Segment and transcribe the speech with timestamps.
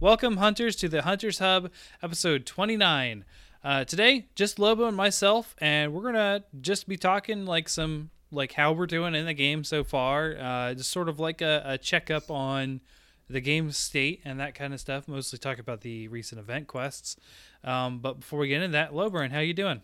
[0.00, 1.70] Welcome, hunters, to the Hunters Hub,
[2.02, 3.22] episode 29.
[3.62, 8.52] Uh, today, just Lobo and myself, and we're gonna just be talking like some like
[8.52, 10.38] how we're doing in the game so far.
[10.40, 12.80] Uh, just sort of like a, a checkup on
[13.28, 15.06] the game state and that kind of stuff.
[15.06, 17.16] Mostly talk about the recent event quests.
[17.62, 19.82] Um, but before we get into that, Loburn, how you doing?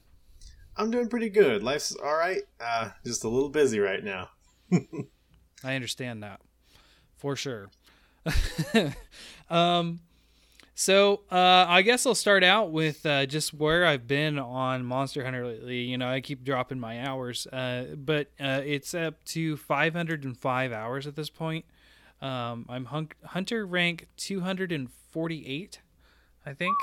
[0.79, 1.63] I'm doing pretty good.
[1.63, 2.41] Life's all right.
[2.59, 4.31] Uh, just a little busy right now.
[5.63, 6.41] I understand that
[7.19, 7.69] for sure.
[9.51, 10.01] um,
[10.75, 15.25] so uh, I guess I'll start out with uh, just where I've been on Monster
[15.25, 15.79] Hunter lately.
[15.79, 21.07] You know, I keep dropping my hours, uh, but uh, it's up to 505 hours
[21.07, 21.65] at this point.
[22.21, 25.81] Um, I'm hun- Hunter rank 248,
[26.45, 26.77] I think.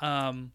[0.00, 0.52] Um,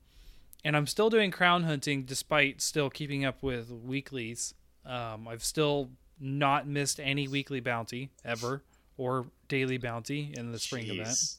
[0.66, 4.54] and I'm still doing crown hunting despite still keeping up with weeklies.
[4.86, 5.90] Um, I've still
[6.20, 8.62] not missed any weekly bounty ever
[9.00, 10.92] or daily bounty in the spring Jeez.
[11.00, 11.38] event.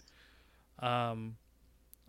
[0.93, 1.37] Um,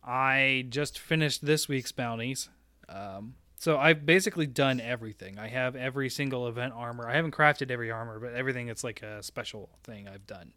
[0.04, 2.50] I just finished this week's bounties.
[2.90, 5.38] Um, so I've basically done everything.
[5.38, 7.08] I have every single event armor.
[7.08, 10.54] I haven't crafted every armor, but everything that's like a special thing I've done.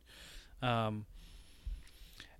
[0.62, 1.04] Um,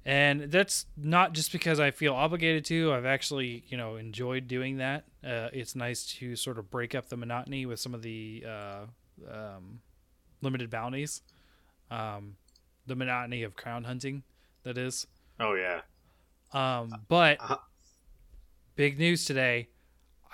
[0.07, 2.93] and that's not just because I feel obligated to.
[2.93, 5.05] I've actually, you know, enjoyed doing that.
[5.23, 8.85] Uh, it's nice to sort of break up the monotony with some of the uh,
[9.31, 9.81] um,
[10.41, 11.23] limited bounties.
[11.91, 12.37] Um,
[12.87, 14.23] the monotony of crown hunting,
[14.63, 15.07] that is.
[15.41, 15.81] Oh yeah.
[16.53, 17.59] Um, but Uh-huh.
[18.77, 19.69] big news today.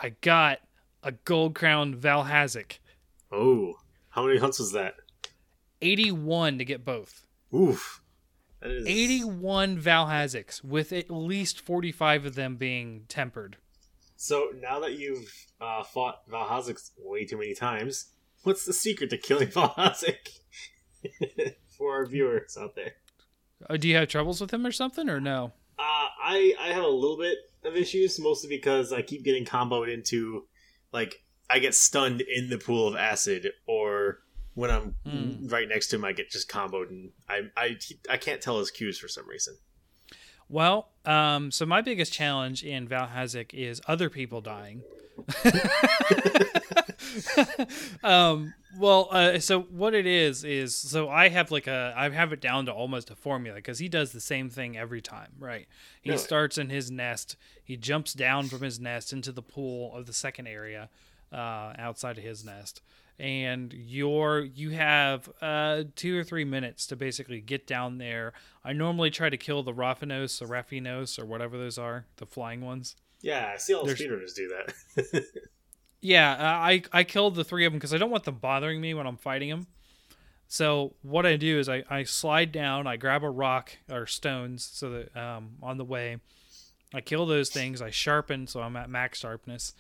[0.03, 0.59] I got
[1.03, 2.79] a gold crown Vaal Hazak.
[3.33, 3.75] Oh,
[4.11, 4.95] how many hunts was that?
[5.83, 7.27] 81 to get both.
[7.55, 8.03] Oof.
[8.61, 13.57] That is 81 Vaal Hazaks with at least 45 of them being tempered.
[14.17, 19.09] So now that you've uh, fought Vaal Hazak way too many times, what's the secret
[19.11, 20.29] to killing Vaal Hazak?
[21.81, 22.93] For our viewers out there.
[23.69, 25.53] Uh, do you have troubles with him or something or no?
[25.79, 29.91] Uh, I I have a little bit of issues, mostly because I keep getting comboed
[29.93, 30.45] into,
[30.93, 34.19] like, I get stunned in the pool of acid, or
[34.55, 35.49] when I'm Hmm.
[35.49, 37.79] right next to him, I get just comboed, and I I
[38.11, 39.57] I can't tell his cues for some reason.
[40.51, 44.83] Well, um, so my biggest challenge in Vaal Hazak is other people dying.
[48.05, 52.33] um, well, uh, so what it is is so I have like a I have
[52.33, 55.67] it down to almost a formula because he does the same thing every time, right?
[56.03, 56.23] He Really?
[56.23, 60.13] starts in his nest, he jumps down from his nest into the pool of the
[60.13, 60.89] second area
[61.33, 62.81] uh, outside of his nest,
[63.19, 68.33] and you're you have uh, two or three minutes to basically get down there.
[68.65, 72.61] I normally try to kill the Raphanos or Raphinos or whatever those are, the flying
[72.61, 72.95] ones.
[73.23, 75.25] Yeah, I see all the speedrunners do that.
[76.03, 78.81] Yeah, uh, I I killed the three of them because I don't want them bothering
[78.81, 79.67] me when I'm fighting them.
[80.49, 84.65] So what I do is I, I slide down, I grab a rock or stones
[84.73, 86.17] so that um, on the way,
[86.95, 87.83] I kill those things.
[87.83, 89.75] I sharpen so I'm at max sharpness,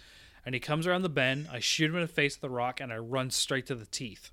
[0.44, 1.48] and he comes around the bend.
[1.50, 3.86] I shoot him in the face of the rock, and I run straight to the
[3.86, 4.30] teeth,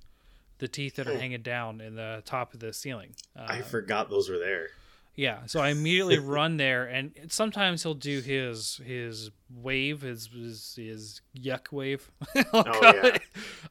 [0.57, 1.19] the teeth that are Hmm.
[1.19, 3.15] hanging down in the top of the ceiling.
[3.33, 4.71] Uh, I forgot those were there.
[5.17, 10.75] Yeah, so I immediately run there, and sometimes he'll do his his wave, his his,
[10.77, 12.09] his yuck wave.
[12.53, 13.17] Oh, yeah.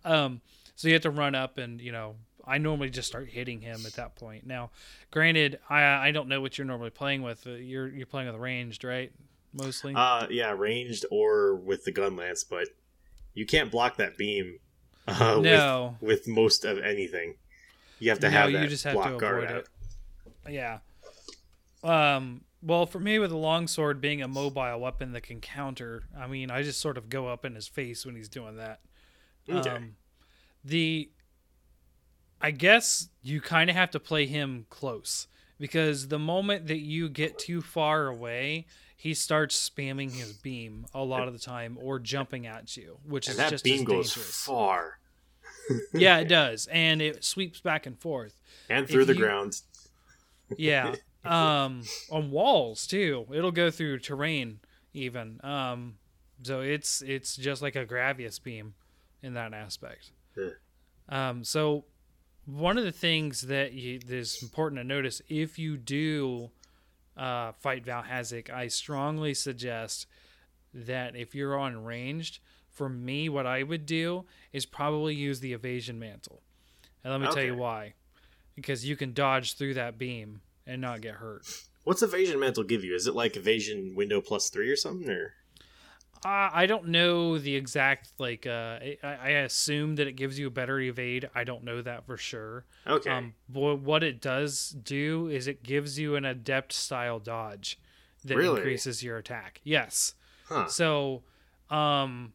[0.05, 0.41] Um,
[0.75, 3.87] so you have to run up, and you know, I normally just start hitting him
[3.87, 4.45] at that point.
[4.47, 4.71] Now,
[5.13, 7.47] granted, I I don't know what you're normally playing with.
[7.47, 9.13] You're you're playing with ranged, right?
[9.55, 9.95] Mostly.
[9.97, 12.69] Uh, yeah, ranged or with the gun lance, but
[13.35, 14.59] you can't block that beam.
[15.09, 15.97] Uh, no.
[16.01, 17.37] with, with most of anything,
[18.01, 19.69] you have to No, have you that just have block to guard avoid out.
[20.47, 20.53] it.
[20.53, 20.79] Yeah.
[21.89, 22.43] Um.
[22.63, 26.51] Well, for me, with a longsword being a mobile weapon that can counter, I mean,
[26.51, 28.81] I just sort of go up in his face when he's doing that.
[29.49, 29.71] Okay.
[29.71, 29.95] Um,
[30.65, 31.11] the,
[32.41, 35.29] I guess you kind of have to play him close
[35.61, 38.67] because the moment that you get too far away,
[38.97, 43.27] he starts spamming his beam a lot of the time or jumping at you, which
[43.29, 44.43] and is that just beam goes dangerous.
[44.45, 44.99] far
[45.93, 48.41] yeah, it does, and it sweeps back and forth.
[48.69, 49.61] and through If the you- ground.
[50.57, 50.95] yeah
[51.27, 53.27] um on walls too.
[53.33, 54.61] It'll go through terrain
[54.95, 55.41] even.
[55.43, 55.97] Um
[56.43, 58.75] so it's it's just like a Gravios beam
[59.23, 60.11] in that aspect.
[61.09, 61.85] Um so
[62.47, 66.51] one of the things that you, that is important to notice if you do
[67.17, 70.07] uh, fight Vaal Hazak, I strongly suggest
[70.73, 72.39] that if you're on ranged,
[72.71, 76.43] for me, what I would do is probably use the evasion mantle.
[77.03, 77.95] And let me tell you why.
[78.55, 81.43] Because you can dodge through that beam and not get hurt.
[81.85, 82.95] What's evasion mantle give you?
[82.95, 85.09] Is it like evasion window plus three or something?
[85.09, 85.35] Or
[86.25, 88.47] Uh, I don't know the exact like.
[88.47, 91.29] Uh, I, I assume that it gives you a better evade.
[91.35, 92.65] I don't know that for sure.
[92.87, 93.11] Okay.
[93.11, 97.79] Um, but what it does do is it gives you an adept style dodge
[98.25, 98.57] that Really?
[98.57, 99.61] increases your attack.
[99.63, 100.15] Yes.
[100.49, 100.67] huh.
[100.67, 101.23] So,
[101.71, 102.33] um,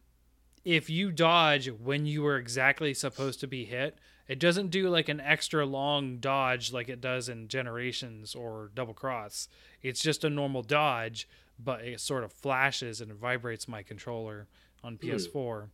[0.64, 5.08] if you dodge when you were exactly supposed to be hit, it doesn't do like
[5.08, 9.48] an extra long dodge like it does in Generations or Double Cross.
[9.82, 11.28] It's just a normal dodge,
[11.58, 14.46] but it sort of flashes and vibrates my controller
[14.82, 15.06] on Hmm.
[15.10, 15.68] PS4.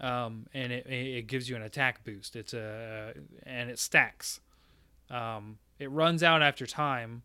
[0.00, 2.36] Um, and it, it gives you an attack boost.
[2.36, 3.14] It's a
[3.44, 4.40] and it stacks.
[5.10, 7.22] Um, it runs out after time,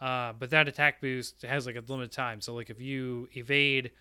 [0.00, 2.40] uh, but that attack boost has like a limited time.
[2.40, 3.92] So like if you evade,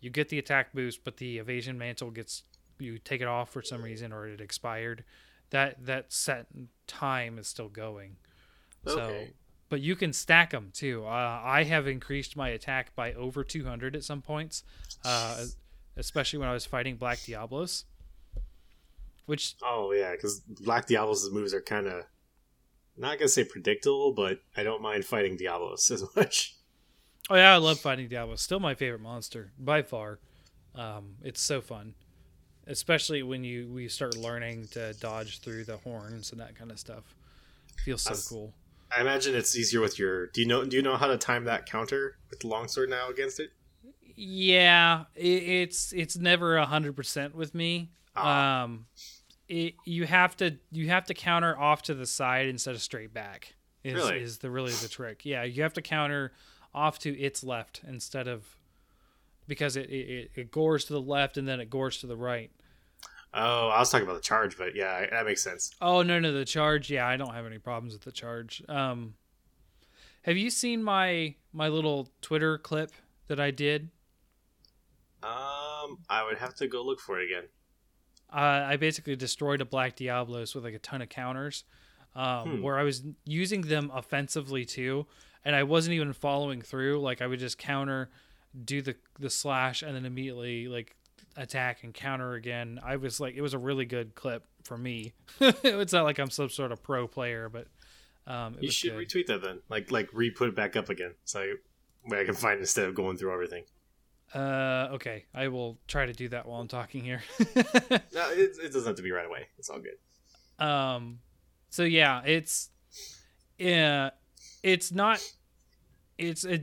[0.00, 2.42] you get the attack boost, but the evasion mantle gets
[2.78, 5.04] you take it off for some reason or it expired.
[5.50, 6.46] That that set
[6.86, 8.16] time is still going.
[8.86, 8.94] Okay.
[8.94, 9.32] So,
[9.68, 11.04] but you can stack them too.
[11.06, 14.62] Uh, I have increased my attack by over 200 at some points,
[15.04, 15.44] uh,
[15.96, 17.84] especially when I was fighting Black Diablos.
[19.26, 22.04] Which Oh yeah, because Black Diablos' moves are kind of
[22.96, 26.56] not gonna say predictable, but I don't mind fighting Diablos as much.
[27.30, 28.42] Oh yeah, I love fighting Diablos.
[28.42, 30.18] Still my favorite monster by far.
[30.74, 31.94] Um, it's so fun,
[32.66, 36.78] especially when you we start learning to dodge through the horns and that kind of
[36.78, 37.14] stuff.
[37.84, 38.52] Feels so That's- cool.
[38.96, 40.26] I imagine it's easier with your.
[40.28, 40.64] Do you know?
[40.64, 43.50] Do you know how to time that counter with the longsword now against it?
[44.14, 47.90] Yeah, it, it's it's never a hundred percent with me.
[48.14, 48.62] Ah.
[48.62, 48.86] Um,
[49.48, 53.12] it, you have to you have to counter off to the side instead of straight
[53.12, 53.54] back.
[53.82, 54.20] Is Really?
[54.20, 55.24] is the really the trick?
[55.24, 56.32] Yeah, you have to counter
[56.72, 58.56] off to its left instead of
[59.46, 62.50] because it, it it gores to the left and then it gores to the right.
[63.36, 65.72] Oh, I was talking about the charge, but yeah, that makes sense.
[65.80, 68.62] Oh no no the charge yeah I don't have any problems with the charge.
[68.68, 69.14] Um,
[70.22, 72.90] have you seen my my little Twitter clip
[73.28, 73.90] that I did?
[75.22, 77.44] Um, I would have to go look for it again.
[78.32, 81.64] uh, I basically destroyed a Black Diablos with like a ton of counters,
[82.14, 82.62] um, Hmm.
[82.62, 85.06] where I was using them offensively too,
[85.44, 87.00] and I wasn't even following through.
[87.00, 88.10] Like I would just counter,
[88.64, 90.94] do the the slash, and then immediately like
[91.36, 92.80] attack and counter again.
[92.84, 95.12] I was like, it was a really good clip for me.
[95.40, 97.66] it's not like I'm some sort of pro player, but
[98.26, 99.08] um, it You was should good.
[99.08, 101.54] retweet that then, like like re put it back up again, so I,
[102.06, 103.64] way I can find instead of going through everything.
[104.34, 107.22] uh, okay, I will try to do that while I'm talking here.
[108.12, 109.48] No, it, it doesn't have to be right away.
[109.58, 110.64] It's all good.
[110.64, 111.18] um
[111.70, 112.70] so yeah it's
[113.58, 114.10] yeah
[114.62, 115.20] it's not
[116.18, 116.60] it's a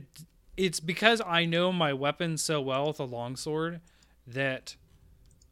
[0.56, 3.80] it's because i know my weapon so well with a longsword
[4.26, 4.76] that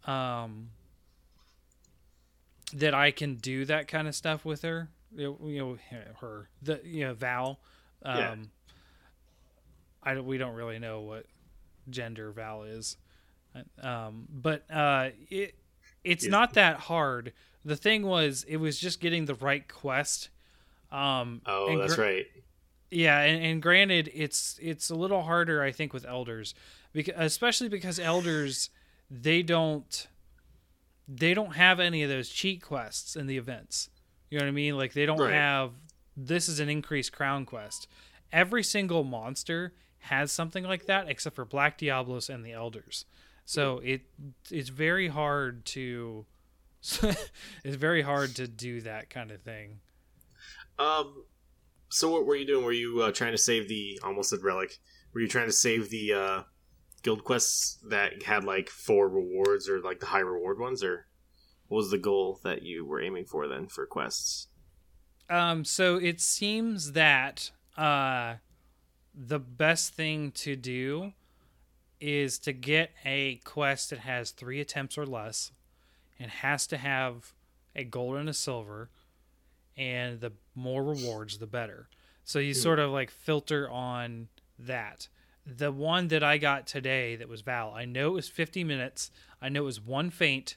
[0.06, 0.70] um
[2.72, 5.76] that i can do that kind of stuff with her you know
[6.20, 7.60] her the you know val
[8.04, 8.34] um Yeah.
[10.02, 11.26] i we don't really know what
[11.88, 12.96] gender val is
[13.82, 15.54] um but uh it
[16.04, 16.30] it's Yes.
[16.30, 17.32] not that hard
[17.64, 20.28] the thing was it was just getting the right quest
[20.92, 22.26] um Oh, that's gra- right.
[22.90, 26.54] Yeah and, and granted it's it's a little harder i think with elders
[26.92, 28.70] because especially because elders
[29.10, 30.08] they don't
[31.08, 33.90] they don't have any of those cheat quests in the events.
[34.30, 34.76] You know what i mean?
[34.76, 35.32] Like they don't Right.
[35.34, 35.72] have
[36.16, 37.88] this is an increased crown quest.
[38.32, 39.72] Every single monster
[40.04, 43.06] has something like that except for black diablos and the elders.
[43.44, 44.02] So it
[44.52, 46.26] it's very hard to
[47.64, 49.80] it's very hard to do that kind of thing.
[50.78, 51.24] Um,
[51.90, 52.64] so what were you doing?
[52.64, 54.78] Were you uh, trying to save the almost said relic?
[55.12, 56.42] Were you trying to save the uh,
[57.02, 61.06] guild quests that had like four rewards or like the high reward ones, or
[61.68, 64.46] what was the goal that you were aiming for then for quests?
[65.28, 68.34] Um, so it seems that uh,
[69.14, 71.12] the best thing to do
[72.00, 75.52] is to get a quest that has three attempts or less,
[76.18, 77.32] and has to have
[77.74, 78.90] a gold and a silver,
[79.76, 81.88] and the more rewards, the better.
[82.24, 82.60] So you Hmm.
[82.60, 85.08] sort of like filter on that.
[85.46, 89.10] The one that I got today that was Val, I know it was 50 minutes.
[89.40, 90.56] I know it was one faint.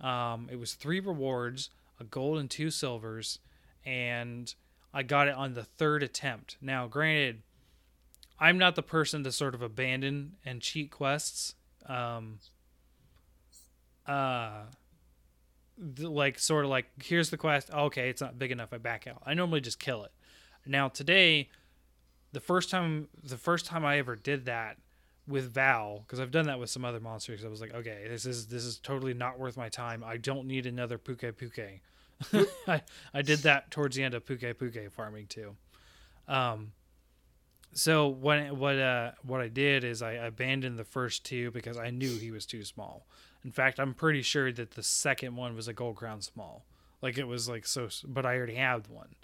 [0.00, 3.38] Um, it was three rewards, a gold and two silvers,
[3.84, 4.54] and
[4.94, 6.56] I got it on the third attempt.
[6.60, 7.42] Now, granted,
[8.38, 11.54] I'm not the person to sort of abandon and cheat quests.
[11.86, 12.38] Um,
[14.06, 14.62] uh,
[15.96, 17.70] th- like sort of like here's the quest.
[17.70, 18.72] Okay, it's not big enough.
[18.72, 19.22] I back out.
[19.24, 20.12] I normally just kill it.
[20.66, 21.48] Now today,
[22.32, 24.78] the first time the first time I ever did that
[25.26, 27.44] with Val, because I've done that with some other monsters.
[27.44, 30.04] I was like, okay, this is this is totally not worth my time.
[30.04, 31.80] I don't need another Pukei-Pukei.
[32.68, 32.82] I
[33.14, 35.56] I did that towards the end of Pukei-Pukei farming too.
[36.28, 36.72] Um,
[37.72, 41.90] so what what uh what I did is I abandoned the first two because I
[41.90, 43.06] knew he was too small.
[43.44, 46.64] In fact, I'm pretty sure that the second one was a gold crown small.
[47.02, 49.14] Like it was like so, but I already had one.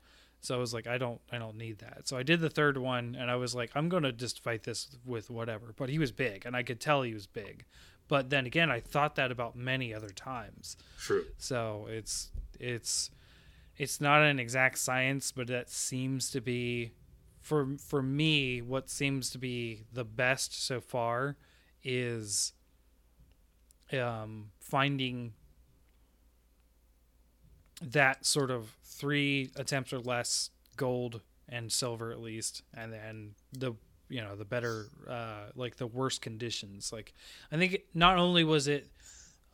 [0.41, 2.07] So I was like, I don't, I don't need that.
[2.07, 4.97] So I did the third one, and I was like, I'm gonna just fight this
[5.05, 5.75] with whatever.
[5.77, 7.65] But he was big, and I could tell he was big.
[8.09, 10.77] But then again, I thought that about many other times.
[10.99, 11.25] True.
[11.39, 12.31] So it's
[12.61, 13.11] it's
[13.77, 16.93] it's not an exact science, but that seems to be
[17.41, 21.37] for for me what seems to be the best so far
[21.83, 22.53] is
[23.93, 25.33] um, finding
[27.83, 33.73] that sort of three attempts or less gold and silver at least and then the
[34.09, 36.93] you know the better uh like the worst conditions.
[36.93, 37.13] Like
[37.53, 38.87] i think not only was it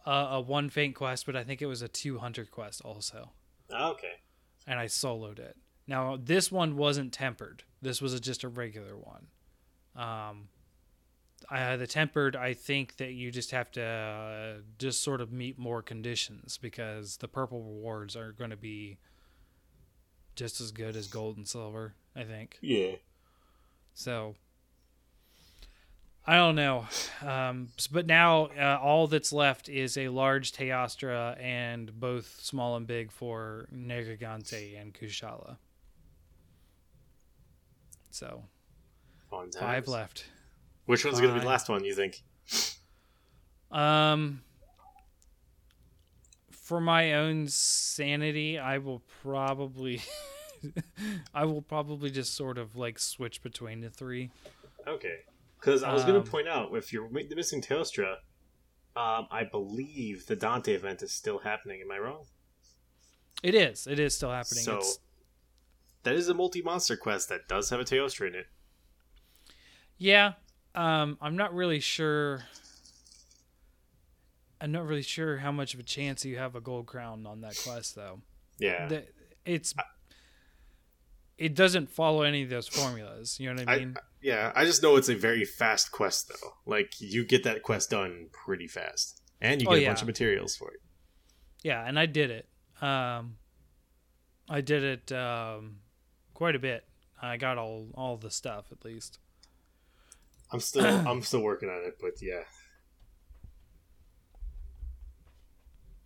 [0.06, 3.30] a, a one faint quest but i think it was a two hunter quest also.
[3.72, 4.20] Okay.
[4.66, 5.56] And i soloed it.
[5.86, 7.64] Now this one wasn't tempered.
[7.80, 9.26] This was a, just a regular one.
[9.96, 10.48] Um
[11.52, 15.58] uh, the tempered, I think that you just have to uh, just sort of meet
[15.58, 18.98] more conditions because the purple rewards are going to be
[20.34, 21.94] just as good as gold and silver.
[22.14, 22.58] I think.
[22.60, 22.96] Yeah.
[23.94, 24.34] So
[26.26, 26.86] I don't know,
[27.20, 32.86] um, but now uh, all that's left is a large Teostra and both small and
[32.86, 35.56] big for Nergigante and Kushala.
[38.10, 38.44] So
[39.58, 40.26] five left.
[40.86, 42.22] Which one's going to be the last one, you think?
[43.70, 44.42] Um,
[46.50, 50.02] for my own sanity, I will probably,
[51.34, 54.30] I will probably just sort of like switch between the three.
[54.86, 55.18] Okay,
[55.58, 58.16] because I was going to um, point out if you're missing Teostra,
[58.96, 61.80] um, I believe the Dante event is still happening.
[61.80, 62.24] Am I wrong?
[63.42, 63.86] It is.
[63.86, 64.64] It is still happening.
[64.64, 64.98] So it's...
[66.02, 68.46] that is a multi-monster quest that does have a Teostra in it.
[69.98, 70.32] Yeah,
[70.74, 72.42] um, I'm not really sure.
[74.60, 77.40] I'm not really sure how much of a chance you have a gold crown on
[77.40, 78.20] that quest, though.
[78.58, 79.04] Yeah, the,
[79.44, 79.74] it's
[81.36, 83.40] it doesn't follow any of those formulas.
[83.40, 83.94] You know what I mean?
[83.96, 86.52] I, yeah, I just know it's a very fast quest, though.
[86.64, 89.86] Like you get that quest done pretty fast, and you oh, get oh, yeah.
[89.86, 90.80] a bunch of materials for it.
[91.62, 92.48] Yeah, and I did it.
[92.80, 93.36] Um,
[94.48, 95.78] I did it um,
[96.34, 96.84] quite a bit.
[97.20, 99.18] I got all all the stuff at least.
[100.52, 102.42] I'm still I'm still working on it, but yeah.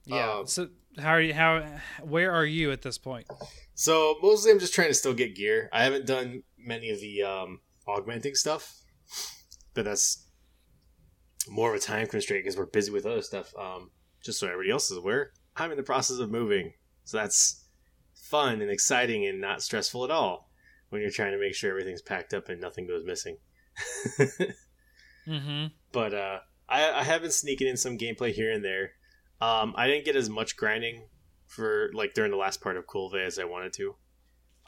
[0.04, 0.34] Yeah.
[0.34, 1.34] Um, so how are you?
[1.34, 1.66] How
[2.02, 3.26] where are you at this point?
[3.74, 5.68] So mostly I'm just trying to still get gear.
[5.72, 8.80] I haven't done many of the um, augmenting stuff,
[9.74, 10.26] but that's
[11.48, 13.52] more of a time constraint because we're busy with other stuff.
[13.58, 13.90] Um,
[14.24, 16.72] just so everybody else is aware, I'm in the process of moving,
[17.04, 17.64] so that's
[18.14, 20.50] fun and exciting and not stressful at all
[20.88, 23.36] when you're trying to make sure everything's packed up and nothing goes missing.
[25.26, 25.66] Mm-hmm.
[25.92, 28.92] But uh, I, I have been sneaking in some gameplay here and there.
[29.40, 31.08] Um, I didn't get as much grinding
[31.46, 33.94] for like during the last part of Kulve as I wanted to,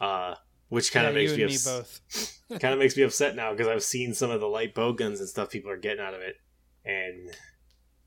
[0.01, 0.35] uh,
[0.69, 3.69] which kind of yeah, makes me, ups- me kind of makes me upset now because
[3.69, 6.21] I've seen some of the light bow guns and stuff people are getting out of
[6.21, 6.37] it,
[6.85, 7.31] and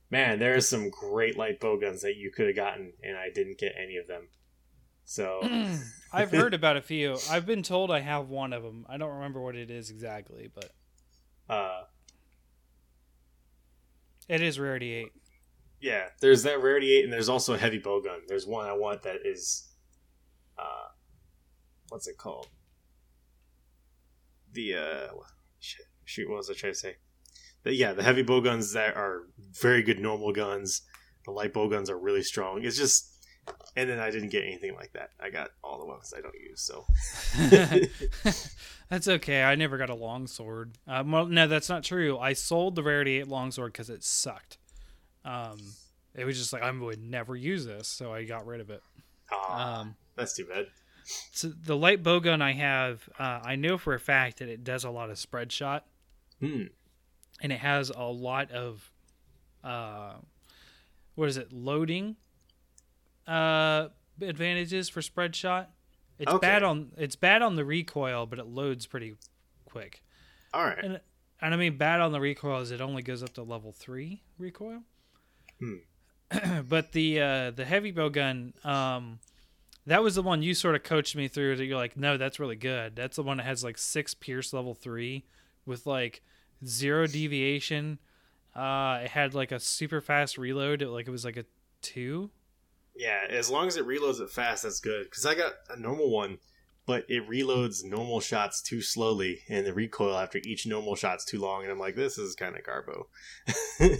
[0.10, 3.30] man, there are some great light bow guns that you could have gotten, and I
[3.34, 4.28] didn't get any of them.
[5.06, 5.42] So
[6.14, 7.18] I've heard about a few.
[7.30, 8.86] I've been told I have one of them.
[8.88, 10.72] I don't remember what it is exactly, but
[11.52, 11.82] uh,
[14.28, 15.12] it is rarity eight.
[15.82, 18.20] Yeah, there's that rarity eight, and there's also a heavy bowgun.
[18.28, 19.68] There's one I want that is,
[20.58, 20.90] uh,
[21.90, 22.48] what's it called?
[24.54, 25.08] The uh,
[25.60, 26.96] shit, shoot, what was I trying to say?
[27.64, 29.24] The, yeah, the heavy bowguns that are
[29.60, 30.84] very good normal guns.
[31.26, 32.64] The light bowguns are really strong.
[32.64, 33.11] It's just
[33.76, 35.12] and then I didn't get anything like that.
[35.20, 36.62] I got all the ones I don't use.
[36.62, 36.86] So
[38.90, 39.44] that's okay.
[39.44, 40.74] I never got a longsword.
[40.88, 42.18] Um, well, no, that's not true.
[42.18, 44.58] I sold the rarity eight longsword because it sucked.
[45.24, 45.60] Um,
[46.14, 48.84] it was just like I would never use this, so I got rid of it.
[49.50, 50.68] um, that's too bad.
[51.32, 54.84] So the light bowgun I have, uh, I know for a fact that it does
[54.84, 55.86] a lot of spread shot,
[56.40, 56.64] hmm.
[57.42, 58.92] and it has a lot of,
[59.64, 60.14] uh,
[61.16, 62.18] what is it, loading
[63.28, 63.90] uh,
[64.22, 65.72] advantages for spread shot.
[66.20, 66.48] It's okay.
[66.48, 69.16] bad on it's bad on the recoil, but it loads pretty
[69.66, 70.04] quick.
[70.54, 70.84] All right.
[70.84, 71.00] And,
[71.42, 74.22] and I mean bad on the recoil is it only goes up to level three
[74.38, 74.84] recoil.
[75.60, 75.78] Hmm.
[76.70, 79.20] but the uh, the heavy bow gun, um,
[79.86, 81.56] that was the one you sort of coached me through.
[81.56, 82.96] That you're like, no, that's really good.
[82.96, 85.26] That's the one that has like six pierce level three
[85.66, 86.22] with like
[86.66, 88.00] zero deviation.
[88.56, 90.82] Uh, it had like a super fast reload.
[90.82, 91.46] It, like it was like a
[91.82, 92.30] two
[93.02, 95.06] yeah, as long as it reloads it fast, that's good.
[95.06, 96.38] Because I got a normal one,
[96.86, 101.40] but it reloads normal shots too slowly, and the recoil after each normal shot's too
[101.40, 101.64] long.
[101.64, 103.06] And I'm like, this is kind of garbo.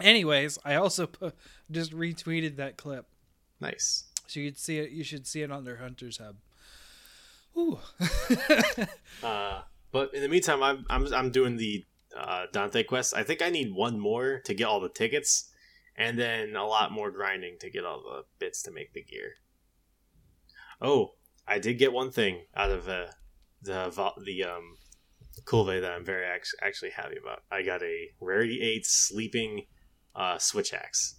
[0.00, 1.34] Anyways, I also put,
[1.68, 3.06] just retweeted that clip,
[3.60, 4.04] nice.
[4.28, 4.90] so you could see it.
[4.92, 6.36] You should see it on their Hunters Hub.
[7.56, 7.78] Ooh.
[9.20, 11.84] Uh, but in the meantime, I'm I'm I'm doing the
[12.16, 13.14] uh, Dante quest.
[13.16, 15.50] I think I need one more to get all the tickets,
[15.98, 19.32] and then a lot more grinding to get all the bits to make the gear.
[20.80, 21.14] Oh,
[21.46, 23.06] I did get one thing out of uh,
[23.62, 23.92] the
[24.24, 24.76] the um
[25.44, 27.42] Kulve that I'm very act- actually happy about.
[27.50, 29.66] I got a rarity eight sleeping
[30.14, 31.16] uh, switch axe,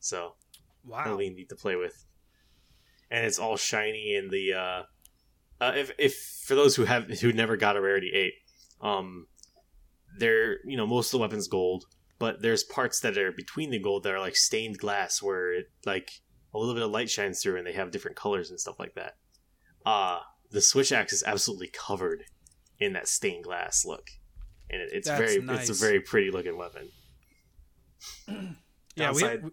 [0.00, 0.34] so
[0.84, 1.04] wow.
[1.06, 2.04] really neat to play with,
[3.10, 4.82] and it's all shiny and the uh,
[5.60, 8.34] uh, if if for those who have who never got a rarity eight,
[8.80, 9.26] um,
[10.18, 11.84] they're you know most of the weapons gold,
[12.18, 15.70] but there's parts that are between the gold that are like stained glass where it
[15.84, 16.10] like
[16.54, 18.94] a little bit of light shines through and they have different colors and stuff like
[18.94, 19.16] that.
[19.84, 20.20] Uh
[20.50, 22.24] the switch axe is absolutely covered
[22.78, 24.08] in that stained glass look,
[24.70, 25.68] and it, it's That's very nice.
[25.68, 26.88] it's a very pretty looking weapon.
[28.96, 29.50] Yeah, we, Downside-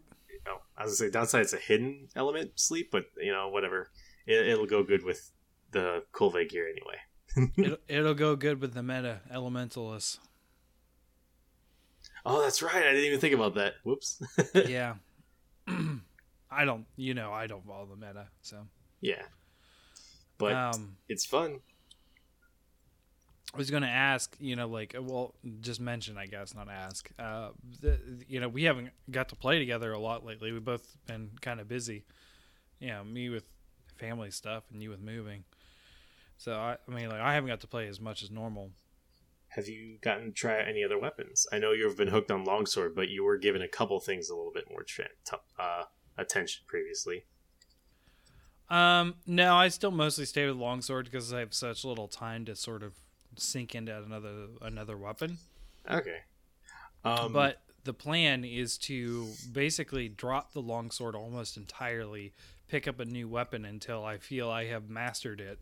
[0.48, 3.90] Oh, I was gonna say downside it's a hidden element sleep, but you know whatever,
[4.28, 5.32] it, it'll go good with
[5.72, 7.52] the Kulve gear anyway.
[7.58, 10.20] it'll, it'll go good with the meta elementalists.
[12.26, 12.76] Oh, that's right.
[12.76, 13.76] I didn't even think about that.
[13.84, 14.22] Whoops.
[14.68, 14.96] yeah.
[16.52, 18.66] I don't, you know, I don't follow the meta, so.
[19.02, 19.24] yeah,
[20.38, 21.60] but um, it's fun.
[23.54, 27.10] I was going to ask, you know, like, well, just mention, I guess, not ask.
[27.18, 27.50] Uh,
[27.82, 30.52] the, you know, we haven't got to play together a lot lately.
[30.52, 32.04] We've both been kind of busy.
[32.80, 33.46] You know, me with
[33.98, 35.46] family stuff and you with moving.
[36.38, 38.72] So, I, I mean, like, I haven't got to play as much as normal.
[39.56, 41.48] Have you gotten to try any other weapons?
[41.52, 44.36] I know you've been hooked on longsword, but you were given a couple things a
[44.36, 45.84] little bit more tra- t- uh,
[46.18, 47.24] attention previously.
[48.70, 52.56] Um, no, I still mostly stay with longsword because I have such little time to
[52.56, 52.94] sort of
[53.38, 55.38] sink into another another weapon.
[55.90, 56.20] Okay.
[57.04, 62.34] Um, but the plan is to basically drop the longsword almost entirely,
[62.68, 65.60] pick up a new weapon until I feel I have mastered it,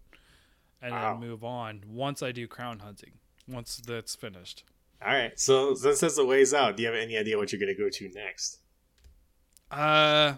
[0.81, 1.11] and Wow.
[1.19, 3.19] then move on once I do crown hunting.
[3.47, 4.63] Once that's finished.
[5.05, 5.37] all right.
[5.39, 7.81] So since that's a ways out, do you have any idea what you're going to
[7.81, 8.59] go to next?
[9.73, 10.35] Uh,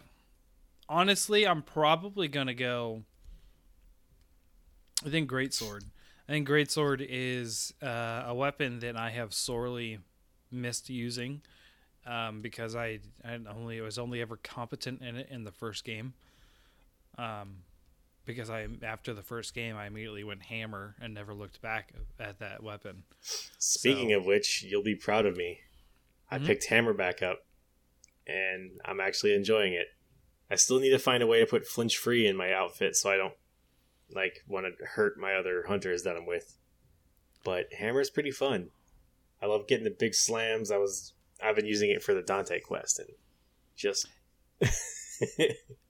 [0.88, 3.04] honestly, I'm probably gonna go.
[5.06, 5.84] I think greatsword.
[6.28, 10.00] I think greatsword is uh, a weapon that I have sorely
[10.52, 11.42] missed using,
[12.06, 16.14] um, because I, I only was only ever competent in it in the first game.
[17.18, 17.58] Um,
[18.26, 22.40] because I after the first game I immediately went hammer and never looked back at
[22.40, 23.04] that weapon.
[23.22, 25.62] Speaking So- of which, you'll be proud of me.
[26.30, 26.46] I Mhm.
[26.48, 27.46] picked hammer back up,
[28.28, 29.88] and I'm actually enjoying it.
[30.50, 33.10] I still need to find a way to put flinch free in my outfit so
[33.10, 33.36] I don't
[34.10, 36.58] like want to hurt my other hunters that I'm with.
[37.44, 38.72] But hammer's pretty fun.
[39.42, 40.72] I love getting the big slams.
[40.72, 43.10] I was I've been using it for the Dante quest and
[43.76, 44.08] just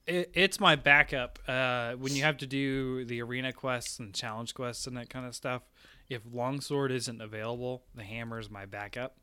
[0.07, 4.53] It, it's my backup uh, when you have to do the arena quests and challenge
[4.53, 5.63] quests and that kind of stuff.
[6.09, 9.17] If longsword isn't available, the hammer is my backup.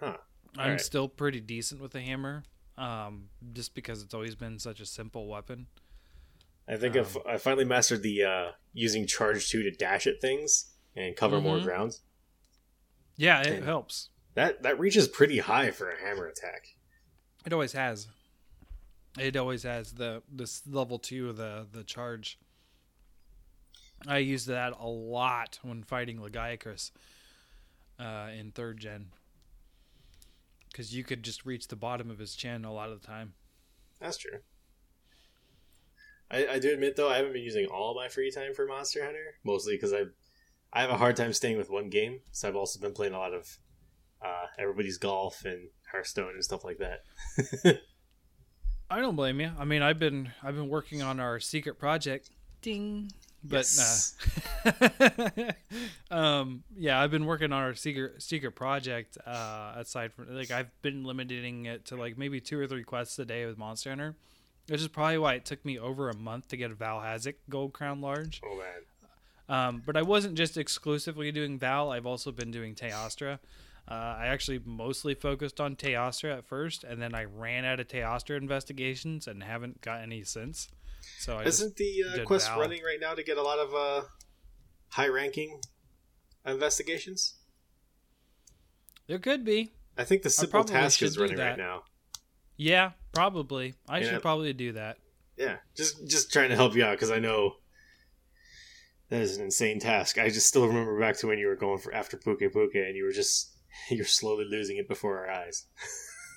[0.00, 0.16] Huh.
[0.56, 0.80] I'm Alright.
[0.80, 2.42] still pretty decent with the hammer,
[2.76, 5.66] um, just because it's always been such a simple weapon.
[6.66, 10.20] I think Um, I've, I finally mastered the uh, using charge two to dash at
[10.20, 11.62] things and cover more Mhm.
[11.64, 11.98] ground.
[13.16, 14.10] Yeah, it helps.
[14.34, 16.74] That that reaches pretty high for a hammer attack.
[17.46, 18.08] It always has.
[19.18, 22.38] It always has the this level two of the the charge.
[24.06, 26.92] I used that a lot when fighting Lagiacrus
[27.98, 29.06] uh, in third gen,
[30.70, 33.34] because you could just reach the bottom of his chin a lot of the time.
[34.00, 34.38] That's true.
[36.30, 39.04] I, I do admit though I haven't been using all my free time for Monster
[39.04, 40.04] Hunter mostly because I
[40.72, 42.20] I have a hard time staying with one game.
[42.30, 43.58] So I've also been playing a lot of
[44.24, 47.00] uh, everybody's golf and Hearthstone and stuff like that.
[48.90, 49.50] I don't blame you.
[49.58, 52.30] I mean, I've been I've been working on our secret project.
[52.62, 53.12] Ding.
[53.44, 54.16] But Yes.
[54.64, 55.50] uh,
[56.10, 59.16] um, yeah, I've been working on our secret secret project.
[59.24, 63.18] Uh, aside from like, I've been limiting it to like maybe two or three quests
[63.18, 64.16] a day with Monster Hunter,
[64.68, 67.34] which is probably why it took me over a month to get a Vaal Hazak
[67.48, 68.40] Gold Crown Large.
[68.44, 71.92] oh man, Um, but I wasn't just exclusively doing Val.
[71.92, 73.38] I've also been doing Teostra.
[73.90, 77.88] Uh, I actually mostly focused on Teostra at first, and then I ran out of
[77.88, 80.68] Teostra investigations and haven't got any since.
[81.18, 82.60] So I isn't the uh, quest Val.
[82.60, 84.06] running right now to get a lot of uh,
[84.90, 85.60] high ranking
[86.46, 87.34] investigations?
[89.06, 91.84] there could be, I think the simple task is running right now.
[92.56, 93.74] yeah, probably.
[93.88, 94.10] I Yeah.
[94.10, 94.98] should probably do that.
[95.38, 97.56] Yeah, just just trying to help you out because I know
[99.08, 100.18] that is an insane task.
[100.18, 103.04] I just still remember back to when you were going for after Pukei-Pukei and you
[103.04, 103.54] were just
[103.90, 105.66] you're slowly losing it before our eyes.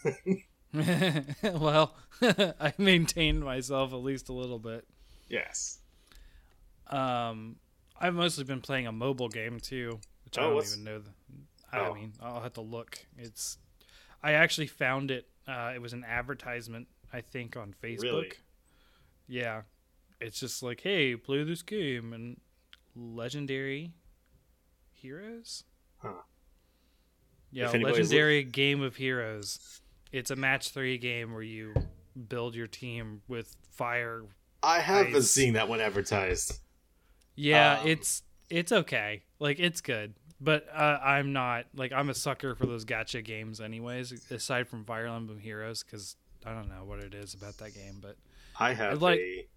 [1.44, 4.86] well, I maintained myself at least a little bit.
[5.30, 5.80] Yes.
[6.88, 7.58] Um,
[8.00, 11.00] I've mostly been playing a mobile game too, which I Oh, don't what's- even know.
[11.00, 11.10] The,
[11.72, 11.94] I Oh.
[11.94, 13.00] mean, I'll have to look.
[13.18, 13.58] It's.
[14.24, 15.28] I actually found it.
[15.48, 18.02] Uh, it was an advertisement, I think, on Facebook.
[18.04, 18.32] Really?
[19.28, 19.62] Yeah,
[20.20, 22.40] it's just like, hey, play this game and
[22.96, 23.94] legendary
[24.94, 25.64] heroes.
[25.98, 26.22] Huh.
[27.52, 29.82] Yeah, If anybody's legendary game of heroes.
[30.12, 31.74] It's a match three game where you
[32.28, 34.24] build your team with fire
[34.64, 35.32] I have been Nice.
[35.32, 36.60] seeing that one advertised.
[37.36, 39.24] Yeah, Um, it's it's okay.
[39.40, 43.60] Like it's good, but uh, I'm not like I'm a sucker for those gotcha games,
[43.62, 44.30] anyways.
[44.30, 48.00] Aside from Fire Emblem Heroes, because I don't know what it is about that game,
[48.02, 48.18] but
[48.60, 49.48] I have like- a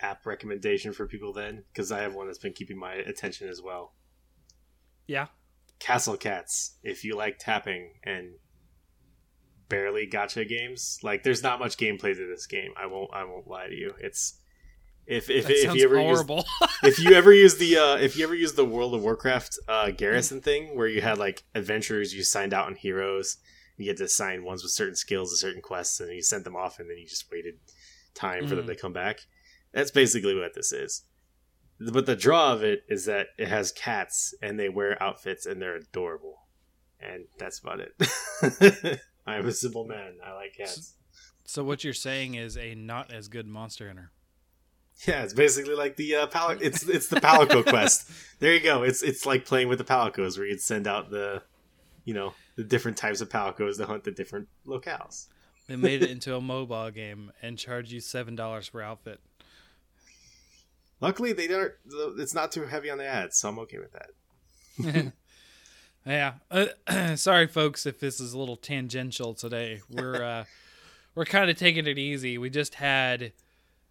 [0.00, 3.62] app recommendation for people then because I have one that's been keeping my attention as
[3.62, 3.94] well.
[5.06, 5.28] yeah,
[5.82, 6.76] Castle Cats.
[6.84, 8.34] If you like tapping and
[9.68, 12.72] barely gotcha games, like there's not much gameplay to this game.
[12.76, 13.10] I won't.
[13.12, 13.94] I won't lie to you.
[13.98, 14.38] It's
[15.06, 16.24] if if, that if you ever use
[16.84, 19.90] if you ever use the uh, if you ever use the World of Warcraft uh,
[19.90, 23.38] garrison thing where you had like adventurers you signed out on heroes,
[23.76, 26.54] you get to assign ones with certain skills and certain quests, and you sent them
[26.54, 27.54] off, and then you just waited
[28.14, 28.68] time for them Mhm.
[28.68, 29.18] to come back.
[29.72, 31.02] That's basically what this is.
[31.90, 35.60] But the draw of it is that it has cats and they wear outfits and
[35.60, 36.46] they're adorable,
[37.00, 39.00] and that's about it.
[39.26, 40.14] I'm a simple man.
[40.24, 40.94] I like cats.
[41.44, 44.10] so what you're saying is a not as good Monster Hunter.
[45.06, 48.10] Yeah, it's basically like the uh, pal- It's it's the Palico quest.
[48.38, 48.82] There you go.
[48.82, 51.42] It's it's like playing with the Palicos, where you'd send out the,
[52.04, 55.26] you know, the different types of Palicos to hunt the different locales.
[55.68, 59.20] They made it into a mobile game and charge you seven dollars per outfit.
[61.02, 61.74] Luckily, they aren't.
[62.16, 65.12] It's not too heavy on the ads, so I'm okay with that.
[66.06, 66.34] yeah.
[66.48, 69.80] Uh, sorry, folks, if this is a little tangential today.
[69.90, 70.44] We're uh,
[71.16, 72.38] we're kind of taking it easy.
[72.38, 73.32] We just had,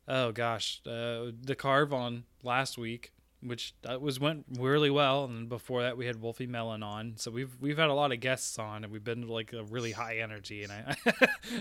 [0.08, 3.12] oh gosh, uh, the carve on last week,
[3.44, 7.16] which that was went really well, and before that we had Wolfie Melon on.
[7.18, 9.92] So we've we've had a lot of guests on, and we've been like a really
[9.92, 10.64] high energy.
[10.64, 10.96] And I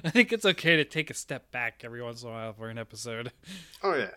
[0.05, 2.69] I think it's okay to take a step back every once in a while for
[2.69, 3.33] an episode.
[3.83, 4.11] Oh yeah.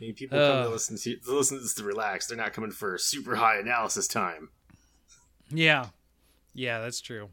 [0.00, 0.72] I mean, people come to Uh.
[0.72, 2.26] listen to, to listen to this to relax.
[2.26, 4.48] They're not coming for super high analysis time.
[5.50, 5.86] Yeah,
[6.54, 7.30] yeah, that's true.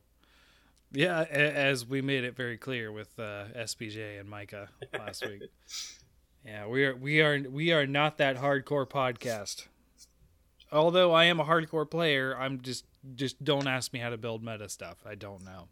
[0.92, 5.44] Yeah, a- as we made it very clear with uh, SPJ and Micah last week.
[6.46, 9.68] Yeah, we are we are we are not that hardcore podcast.
[10.72, 14.42] Although I am a hardcore player, I'm just just don't ask me how to build
[14.46, 14.98] meta stuff.
[15.06, 15.68] I don't know.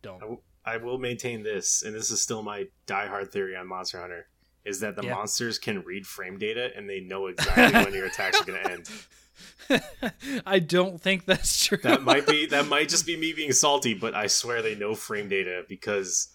[0.00, 0.22] Don't.
[0.22, 4.00] I will- I will maintain this, and this is still my diehard theory on Monster
[4.00, 4.28] Hunter,
[4.64, 5.14] is that the Yeah.
[5.14, 8.70] monsters can read frame data and they know exactly when your attacks are going to
[8.70, 8.88] end.
[10.46, 11.78] I don't think that's true.
[11.82, 14.94] That might be that might just be me being salty, but I swear they know
[14.94, 16.28] frame data because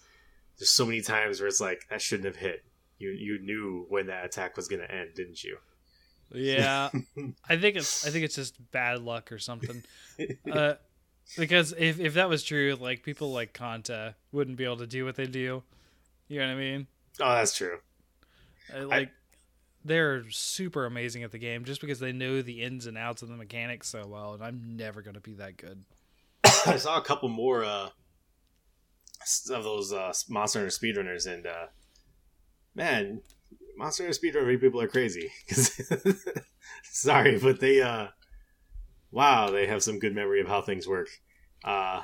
[0.58, 2.64] there's so many times where it's like that shouldn't have hit.
[2.98, 5.56] You you knew when that attack was going to end, didn't you?
[6.32, 6.90] Yeah,
[7.48, 9.82] I think it's I think it's just bad luck or something.
[10.50, 10.74] Uh,
[11.38, 15.04] because if if that was true, like people like Kanta wouldn't be able to do
[15.04, 15.62] what they do.
[16.28, 16.86] You know what I mean?
[17.20, 17.78] Oh, that's true.
[18.86, 19.10] Like
[19.84, 23.28] they're super amazing at the game just because they know the ins and outs of
[23.28, 25.84] the mechanics so well, and I'm never gonna be that good.
[26.66, 27.88] I saw a couple more uh,
[29.50, 31.66] of those uh, Monster Hunter speedrunners, and uh,
[32.74, 33.22] man,
[33.76, 35.30] Monster Hunter speedrunner people are crazy.
[36.82, 38.08] Sorry, but they, uh,
[39.10, 41.08] wow, they have some good memory of how things work.
[41.64, 42.02] Uh,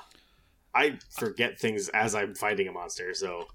[0.74, 3.46] I forget things as I'm fighting a monster, so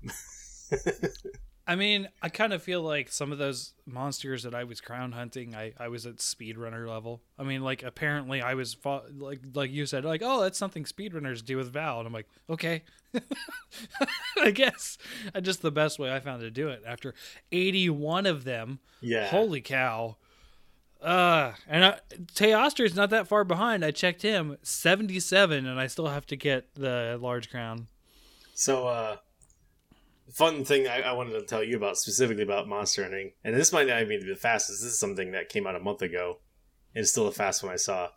[1.67, 5.11] I mean, I kind of feel like some of those monsters that I was crown
[5.11, 7.21] hunting, I, I was at speedrunner level.
[7.37, 8.75] I mean, like apparently I was
[9.17, 12.27] like like you said, like oh that's something speedrunners do with Val, and I'm like
[12.49, 12.83] okay,
[14.37, 14.97] I guess.
[15.35, 17.13] I just the best way I found to do it after
[17.51, 18.79] 81 of them.
[19.01, 19.27] yeah.
[19.27, 20.17] Holy cow!
[21.01, 21.99] Uh, and I,
[22.79, 23.83] is not that far behind.
[23.83, 27.87] I checked him 77, and I still have to get the large crown.
[28.53, 29.17] So, uh,
[30.33, 33.71] fun thing I, I wanted to tell you about specifically about monster hunting, and this
[33.73, 34.81] might not even be the fastest.
[34.81, 36.39] This is something that came out a month ago,
[36.95, 38.09] and it's still the fast one I saw.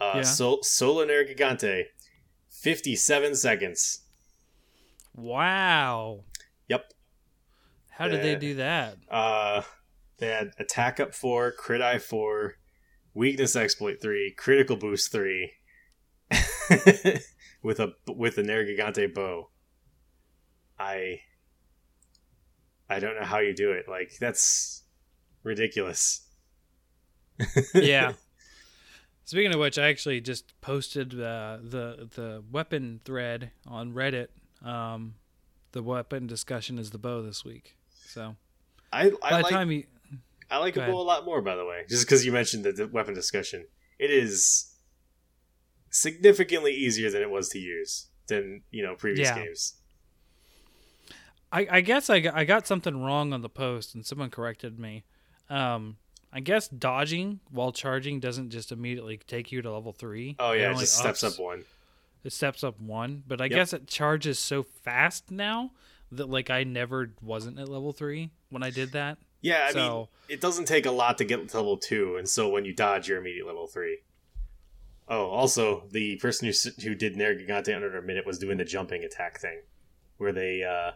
[0.00, 0.22] Uh, Yeah.
[0.22, 1.84] Sol- Gigante,
[2.50, 4.00] fifty-seven seconds.
[5.14, 6.24] Wow!
[6.68, 6.92] Yep.
[7.90, 8.96] How did they Uh, do that?
[9.08, 9.62] Uh,
[10.18, 12.54] they had attack up four, crit eye four,
[13.14, 15.52] weakness exploit three, critical boost three,
[17.62, 19.50] with a with a Nergigante bow.
[20.78, 21.20] I
[22.88, 23.88] I don't know how you do it.
[23.88, 24.82] Like that's
[25.42, 26.22] ridiculous.
[27.74, 28.12] yeah.
[29.24, 34.28] Speaking of which, I actually just posted uh, the the weapon thread on Reddit.
[34.62, 35.14] Um,
[35.72, 37.76] the weapon discussion is the bow this week.
[38.06, 38.36] So
[38.92, 39.84] I I like time you,
[40.50, 41.40] I like a bow a lot more.
[41.40, 43.66] By the way, just because you mentioned the, the weapon discussion,
[43.98, 44.74] it is
[45.90, 49.42] significantly easier than it was to use than you know previous Yeah.
[49.44, 49.74] games.
[51.54, 54.78] I, I guess I got, I got something wrong on the post and someone corrected
[54.78, 55.04] me.
[55.48, 55.98] Um,
[56.32, 60.34] I guess dodging while charging doesn't just immediately take you to level three.
[60.40, 61.64] Oh yeah, it only just steps up one.
[62.24, 63.56] It steps up one, but I Yep.
[63.56, 65.70] guess it charges so fast now
[66.10, 69.18] that like I never wasn't at level three when I did that.
[69.40, 72.28] Yeah, I mean, so it doesn't take a lot to get to level two, and
[72.28, 73.98] so when you dodge, you're immediate level three.
[75.06, 79.04] Oh, also, the person who who did Nergigante under a minute was doing the jumping
[79.04, 79.60] attack thing,
[80.16, 80.92] where they, uh,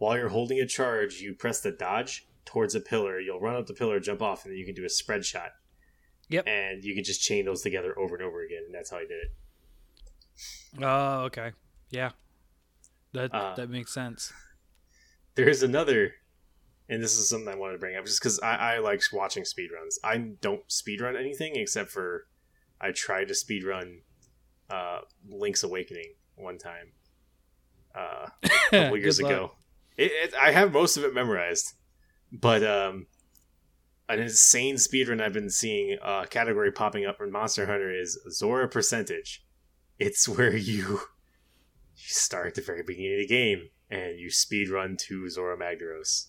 [0.00, 3.20] while you're holding a charge, you press the dodge towards a pillar.
[3.20, 5.50] You'll run up the pillar, jump off, and then you can do a spread shot.
[6.30, 6.46] Yep.
[6.48, 9.02] And you can just chain those together over and over again, and that's how I
[9.02, 10.82] did it.
[10.82, 11.52] oh okay,
[11.90, 12.12] yeah,
[13.12, 14.32] that Uh, that makes sense.
[15.34, 16.12] There's another,
[16.88, 19.42] and this is something I wanted to bring up, just because I, I like watching
[19.42, 19.96] speedruns.
[20.02, 22.26] I don't speedrun anything except for
[22.80, 23.98] I tried to speedrun
[24.70, 26.92] uh, Link's Awakening one time
[27.94, 29.30] uh, a couple years luck.
[29.32, 29.52] ago.
[30.00, 31.74] It, it, I have most of it memorized,
[32.32, 33.06] but um,
[34.08, 38.66] an insane speedrun I've been seeing uh, category popping up in Monster Hunter is Zorah
[38.66, 39.44] percentage.
[39.98, 41.02] It's where you
[41.96, 46.28] you start at the very beginning of the game and you speedrun to Zorah Magdaros.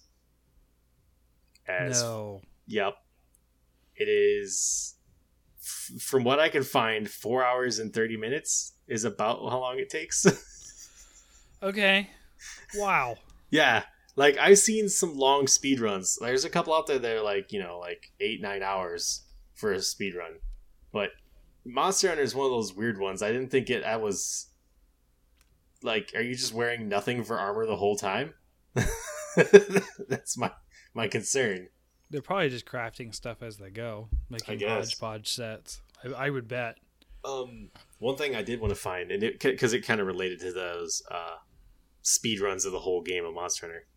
[1.65, 2.95] As No, Yep.
[3.95, 4.95] It is,
[5.61, 9.79] f- from what I can find, four hours and 30 minutes is about how long
[9.79, 10.25] it takes.
[11.63, 12.09] okay,
[12.75, 13.15] wow.
[13.51, 13.83] Yeah.
[14.15, 16.17] Like, I've seen some long speed runs.
[16.19, 19.21] There's a couple out there that are like, you know, like eight, nine hours
[19.53, 20.39] for a speed run.
[20.91, 21.11] But
[21.65, 23.21] Monster Hunter is one of those weird ones.
[23.21, 24.47] I didn't think it, I was.
[25.83, 28.33] Like, are you just wearing nothing for armor the whole time?
[30.07, 30.51] That's my
[30.93, 31.69] my concern.
[32.09, 35.81] They're probably just crafting stuff as they go, making hodgepodge sets.
[36.03, 36.75] I, I would bet.
[37.23, 40.39] Um, one thing I did want to find, and it because it kind of related
[40.41, 41.35] to those uh,
[42.01, 43.87] speed runs of the whole game of Monster Hunter,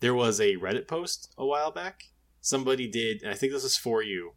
[0.00, 2.04] there was a Reddit post a while back.
[2.40, 4.32] Somebody did, and I think this was for you.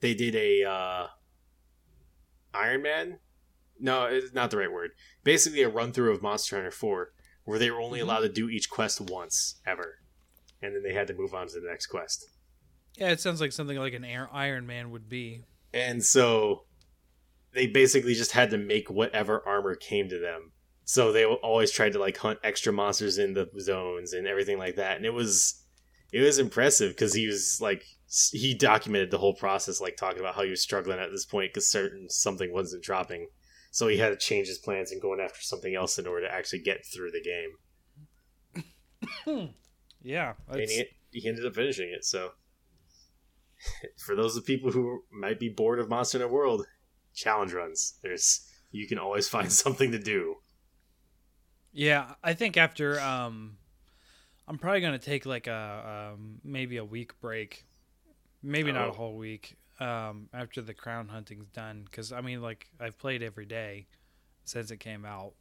[0.00, 1.06] They did a uh,
[2.54, 3.18] Iron Man.
[3.78, 4.90] No, it's not the right word.
[5.24, 7.12] Basically, a run through of Monster Hunter Four,
[7.44, 8.02] where they were only Mhm.
[8.02, 10.00] allowed to do each quest once ever,
[10.62, 12.28] and then they had to move on to the next quest.
[12.96, 15.44] Yeah, it sounds like something like an Air- Iron Man would be.
[15.72, 16.66] And so
[17.52, 20.52] they basically just had to make whatever armor came to them.
[20.84, 24.76] So they always tried to like hunt extra monsters in the zones and everything like
[24.76, 24.96] that.
[24.96, 25.64] And it was
[26.12, 27.84] it was impressive because he was like
[28.32, 31.52] he documented the whole process, like talking about how he was struggling at this point
[31.52, 33.28] because certain something wasn't dropping.
[33.70, 36.34] So he had to change his plans and going after something else in order to
[36.34, 37.50] actually get through the game.
[40.02, 42.04] Yeah, and he, he ended up finishing it.
[42.04, 42.30] So,
[44.06, 46.66] for those of people who might be bored of Monster Hunter World,
[47.14, 47.98] challenge runs.
[48.02, 50.36] There's you can always find something to do.
[51.72, 53.56] Yeah, I think after um
[54.48, 57.66] I'm probably going to take like a um maybe a week break.
[58.42, 58.90] Maybe not Oh.
[58.90, 63.22] a whole week um after the crown hunting's done cuz I mean like I've played
[63.22, 63.86] every day
[64.44, 65.34] since it came out.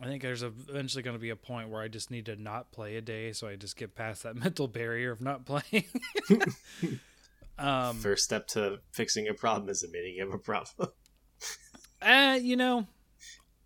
[0.00, 2.72] I think there's eventually going to be a point where I just need to not
[2.72, 5.84] play a day so I just get past that mental barrier of not playing.
[7.58, 10.90] um First step to fixing a problem is admitting you have a problem.
[12.00, 12.86] Uh, you know,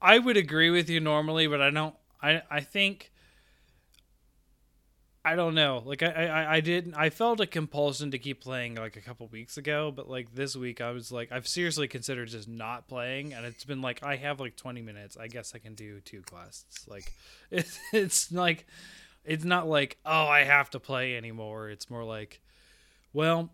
[0.00, 1.94] I would agree with you normally, but I don't.
[2.22, 3.12] I I think.
[5.24, 5.82] I don't know.
[5.84, 6.94] Like I, I I didn't.
[6.94, 10.54] I felt a compulsion to keep playing like a couple weeks ago, but like this
[10.54, 14.16] week I was like I've seriously considered just not playing, and it's been like I
[14.16, 15.16] have like twenty minutes.
[15.16, 16.86] I guess I can do two quests.
[16.86, 17.12] Like
[17.50, 18.66] it's it's like
[19.24, 21.70] it's not like oh I have to play anymore.
[21.70, 22.40] It's more like
[23.12, 23.50] well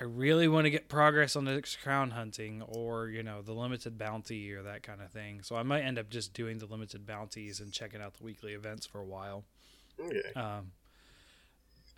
[0.00, 3.52] I really want to get progress on the next crown hunting or, you know, the
[3.52, 5.42] limited bounty or that kind of thing.
[5.42, 8.54] So I might end up just doing the limited bounties and checking out the weekly
[8.54, 9.44] events for a while.
[10.00, 10.32] okay.
[10.34, 10.72] Um,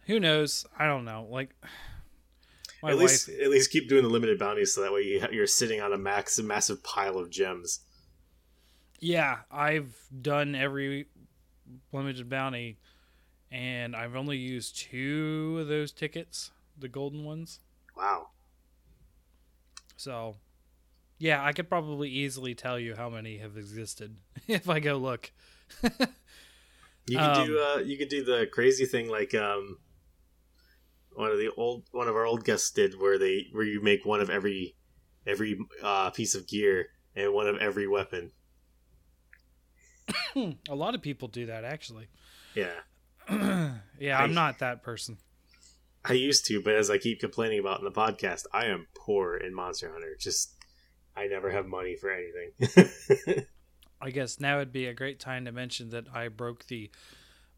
[0.06, 0.66] who knows?
[0.78, 1.26] I don't know.
[1.30, 2.96] Like, at wife.
[2.96, 5.92] least at least keep doing the limited bounties so that way you, you're sitting on
[5.92, 7.80] a max massive pile of gems.
[9.00, 11.06] Yeah, I've done every
[11.92, 12.78] limited bounty,
[13.50, 17.60] and I've only used two of those tickets, the golden ones.
[17.96, 18.28] Wow.
[19.96, 20.36] So,
[21.18, 25.32] yeah, I could probably easily tell you how many have existed if I go look.
[27.08, 29.78] You can Um, do uh, you could do the crazy thing like um,
[31.12, 34.04] one of the old one of our old guests did, where they where you make
[34.04, 34.74] one of every
[35.24, 38.32] every uh, piece of gear and one of every weapon.
[40.68, 42.08] a lot of people do that actually.
[42.54, 42.74] Yeah,
[44.00, 45.18] yeah, I'm not that person.
[46.08, 49.36] I used to, but as I keep complaining about in the podcast, I am poor
[49.36, 50.16] in Monster Hunter.
[50.18, 50.54] Just
[51.16, 53.46] I never have money for anything.
[54.00, 56.90] I guess now would be a great time to mention that I broke the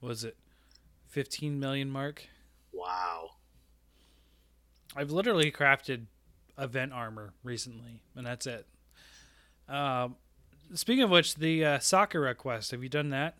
[0.00, 0.36] was it
[1.08, 2.26] 15 million mark.
[2.72, 3.30] wow.
[4.96, 6.06] I've literally crafted
[6.56, 8.66] event armor recently, and that's it.
[9.68, 10.16] Um,
[10.72, 12.70] speaking of which, the uh, Sakura quest.
[12.70, 13.36] Have you done that?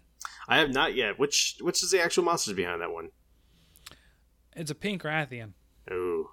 [0.46, 1.18] I have not yet.
[1.18, 3.10] Which which is the actual monsters behind that one?
[4.58, 5.52] It's a pink Rathian.
[5.90, 6.28] Ooh,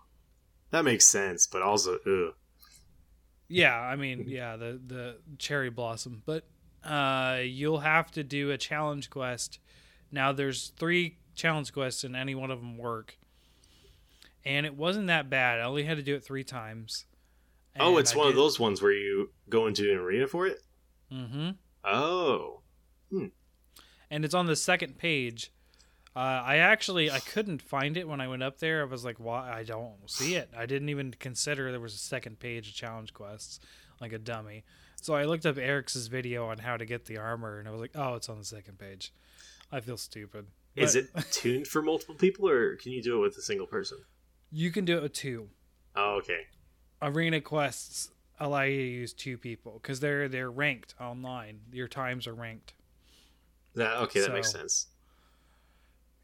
[0.72, 2.34] that makes sense, but also ooh.
[3.48, 6.46] Yeah, I mean, yeah, the the cherry blossom, but
[6.84, 9.60] uh, you'll have to do a challenge quest.
[10.12, 13.18] Now, there's three challenge quests, and any one of them work.
[14.44, 15.60] And it wasn't that bad.
[15.60, 17.06] I only had to do it three times.
[17.80, 20.60] oh, it's I one of those ones where you go into an arena for it.
[21.12, 21.56] Mm Mhm.
[21.84, 22.62] Oh,
[23.12, 23.28] Hmm.
[24.10, 25.52] and it's on the second page.
[26.16, 28.82] Uh, I actually I couldn't find it when I went up there.
[28.82, 29.52] I was like, "Why?
[29.52, 33.14] I don't see it." I didn't even consider there was a second page of challenge
[33.14, 33.60] quests,
[34.00, 34.64] like a dummy.
[35.02, 37.82] So I looked up Eric's video on how to get the armor, and I was
[37.82, 39.12] like, "Oh, it's on the second page."
[39.72, 40.48] I feel stupid.
[40.76, 43.98] is it tuned for multiple people, or can you do it with a single person?
[44.52, 45.50] You can do it with two.
[45.96, 46.48] Oh, okay.
[47.02, 51.60] Arena quests allow you to use two people because they're they're ranked online.
[51.72, 52.74] Your times are ranked.
[53.76, 54.22] That okay.
[54.22, 54.88] That makes sense.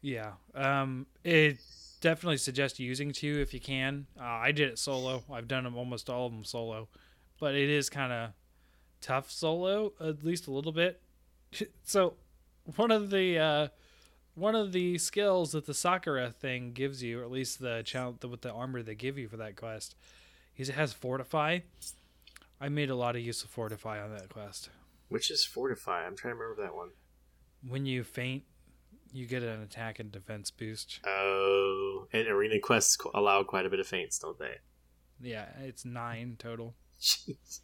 [0.02, 0.32] Yeah.
[0.54, 1.58] Um, it
[2.00, 4.06] definitely suggests using two if you can.
[4.20, 5.22] Uh, I did it solo.
[5.32, 6.88] I've done them almost all of them solo,
[7.40, 8.30] but it is kind of
[9.00, 11.00] tough solo, at least a little bit.
[11.84, 12.14] so,
[12.76, 13.68] one of the uh,
[14.34, 18.24] one of the skills that the Sakura thing gives you, or at least the challenge
[18.24, 19.94] with the armor they give you for that quest,
[20.56, 21.60] is it has fortify.
[22.60, 24.70] I made a lot of use of fortify on that quest.
[25.08, 26.06] Which is fortify?
[26.06, 26.90] I'm trying to remember that one.
[27.66, 28.44] When you faint,
[29.12, 31.00] you get an attack and defense boost.
[31.06, 34.56] Oh, and arena quests allow quite a bit of feints, don't they?
[35.20, 36.74] Yeah, it's nine total.
[37.00, 37.60] Jeez.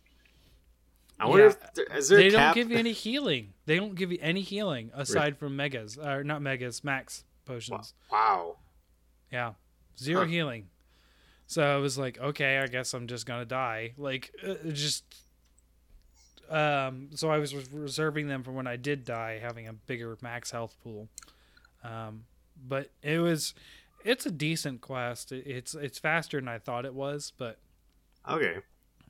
[1.21, 1.51] I wonder Yeah.
[1.51, 3.55] if there, is there they don't give you any healing.
[3.67, 7.95] They don't give you any healing aside from megas, or not megas, max potions.
[8.11, 8.59] wow.
[9.33, 9.55] Yeah,
[9.99, 10.27] zero Huh.
[10.29, 10.69] healing.
[11.47, 13.95] So I was like, okay, I guess I'm just gonna die.
[13.97, 15.05] Like, uh, just.
[16.49, 20.51] Um, so I was reserving them for when I did die, having a bigger max
[20.51, 21.09] health pool.
[21.85, 22.25] Um,
[22.67, 23.55] but it was,
[24.05, 25.33] it's a decent quest.
[25.33, 27.59] It's it's faster than I thought it was, but
[28.29, 28.57] Okay.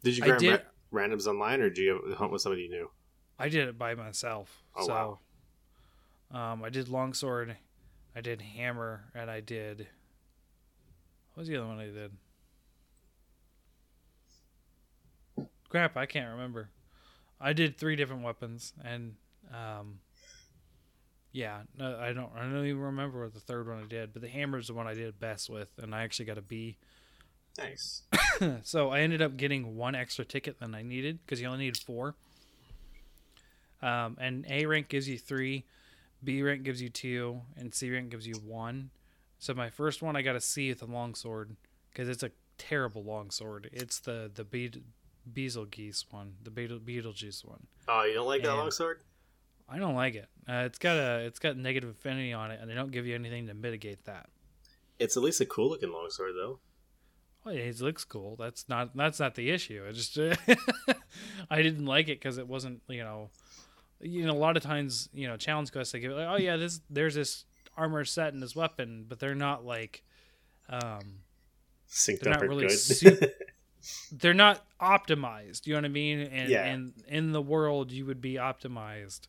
[0.02, 2.90] Did you grab did- ra- randoms online, or do you hunt with somebody you knew?
[3.38, 4.62] I did it by myself.
[4.76, 5.18] Oh, so,
[6.36, 7.56] um, I did longsword,
[8.14, 9.86] I did hammer, and I did.
[11.34, 12.12] What was the other one I did?
[15.68, 16.70] Crap, I can't remember.
[17.40, 19.14] I did three different weapons, and
[19.54, 20.00] um,
[21.32, 22.30] yeah, no, I don't.
[22.36, 24.74] I don't even remember what the third one I did, but the hammer is the
[24.74, 26.76] one I did best with, and I actually got a B.
[27.58, 28.02] Nice.
[28.62, 31.76] so I ended up getting one extra ticket than I needed because you only need
[31.76, 32.14] four.
[33.82, 35.64] Um, and A rank gives you three,
[36.22, 38.90] B rank gives you two, and C rank gives you one.
[39.38, 41.54] So my first one I got a C with a longsword
[41.92, 43.70] because it's a terrible longsword.
[43.72, 44.82] It's the the Be-
[45.32, 47.66] Betelgeuse one, the Beetle- Beetlejuice one.
[47.86, 49.00] Oh, you don't like that And- longsword?
[49.68, 50.28] I don't like it.
[50.48, 53.14] Uh, it's got a it's got negative affinity on it, and they don't give you
[53.14, 54.28] anything to mitigate that.
[54.98, 56.58] It's at least a cool looking longsword, though.
[57.46, 58.36] Oh, yeah, it looks cool.
[58.36, 59.84] That's not that's not the issue.
[59.88, 60.18] I just
[61.50, 63.30] I didn't like it because it wasn't you know,
[64.00, 66.36] you know a lot of times you know challenge quests they give it like oh
[66.36, 67.44] yeah this there's this
[67.76, 70.02] armor set and this weapon, but they're not like,
[70.68, 71.20] um,
[71.88, 72.78] Synced They're up not really good.
[72.78, 73.18] su-
[74.12, 75.66] they're not optimized.
[75.66, 76.20] You know what I mean?
[76.20, 76.64] And Yeah.
[76.64, 79.28] and in the world you would be optimized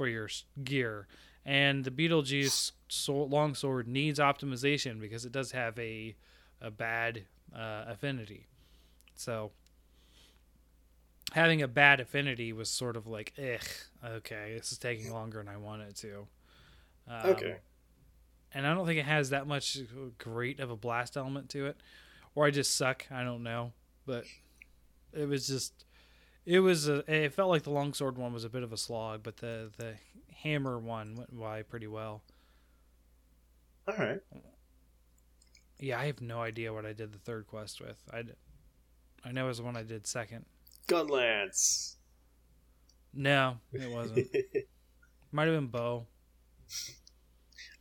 [0.00, 0.30] for your
[0.64, 1.06] gear.
[1.44, 2.72] And the Beetlejuice
[3.06, 6.16] longsword needs optimization because it does have a
[6.62, 7.24] a bad
[7.54, 8.46] uh, affinity.
[9.14, 9.50] So
[11.34, 15.48] having a bad affinity was sort of like, ugh, okay, this is taking longer than
[15.48, 16.26] I want it to.
[17.06, 17.56] Um, okay.
[18.54, 19.80] and I don't think it has that much
[20.16, 21.76] great of a blast element to it,
[22.34, 23.04] or I just suck.
[23.10, 23.72] I don't know,
[24.06, 24.24] but
[25.12, 25.84] it was just
[26.46, 28.76] it was a, eh, it felt like the longsword one was a bit of a
[28.76, 29.94] slog, but the the
[30.42, 32.22] hammer one went by pretty well.
[33.86, 34.20] All right.
[35.78, 38.02] Yeah, I have no idea what I did the third quest with.
[38.12, 38.24] I
[39.24, 40.44] I know it was the one I did second.
[40.88, 41.96] Gunlance.
[43.12, 44.28] No, it wasn't.
[45.32, 46.06] Might have been bow.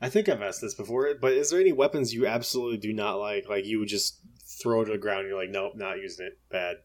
[0.02, 3.16] I think I've asked this before, but is there any weapons you absolutely do not
[3.16, 3.50] like?
[3.50, 4.20] Like you would just
[4.62, 5.22] throw to the ground.
[5.22, 6.40] And you're like, nope, not using it.
[6.50, 6.78] Bad.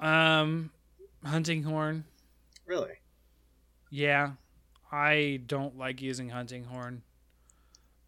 [0.00, 0.70] Um,
[1.24, 2.04] hunting horn.
[2.66, 2.94] Really?
[3.90, 4.32] Yeah,
[4.90, 7.02] I don't like using hunting horn.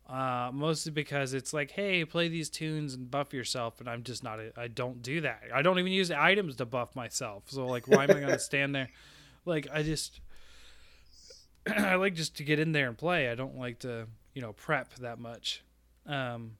[0.08, 4.22] Uh, mostly because it's like, hey, play these tunes and buff yourself, and I'm just
[4.22, 4.38] not.
[4.38, 5.42] A, I don't do that.
[5.52, 7.44] I don't even use items to buff myself.
[7.46, 8.88] So like, why am I gonna stand there?
[9.44, 10.20] Like, I just,
[11.76, 13.28] I like just to get in there and play.
[13.28, 15.64] I don't like to, you know, prep that much.
[16.06, 16.52] Um,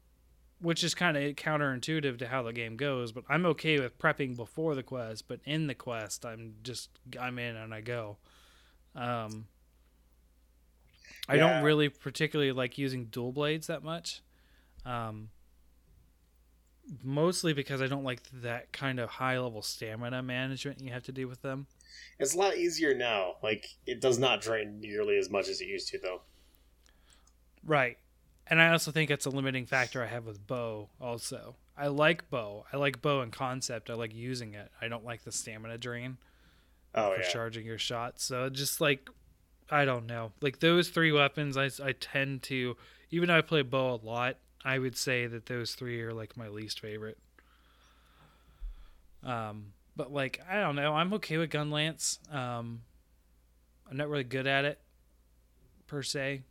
[0.66, 3.12] which is kind of counterintuitive to how the game goes.
[3.12, 6.90] But I'm okay with prepping before the quest, but in the quest, I'm just
[7.20, 8.16] I'm in and I go.
[8.96, 9.46] Um,
[11.28, 11.38] I Yeah.
[11.38, 14.22] don't really particularly like using dual blades that much.
[14.84, 15.30] Um,
[17.04, 21.12] mostly because I don't like that kind of high level stamina management you have to
[21.12, 21.68] do with them.
[22.18, 23.36] It's a lot easier now.
[23.42, 26.22] Like it does not drain nearly as much as it used to, though.
[27.64, 27.98] Right.
[28.48, 31.56] And I also think it's a limiting factor I have with bow also.
[31.76, 32.64] I like bow.
[32.72, 33.90] I like bow in concept.
[33.90, 34.70] I like using it.
[34.80, 36.16] I don't like the stamina drain
[36.94, 37.28] Oh for yeah.
[37.28, 38.24] charging your shots.
[38.24, 39.08] So just like
[39.70, 40.32] I don't know.
[40.40, 42.76] Like those three weapons I I tend to
[43.10, 46.36] even though I play bow a lot, I would say that those three are like
[46.36, 47.18] my least favorite.
[49.22, 50.94] Um but like I don't know.
[50.94, 52.18] I'm okay with gun lance.
[52.30, 52.82] Um
[53.90, 54.80] I'm not really good at it
[55.86, 56.42] per se.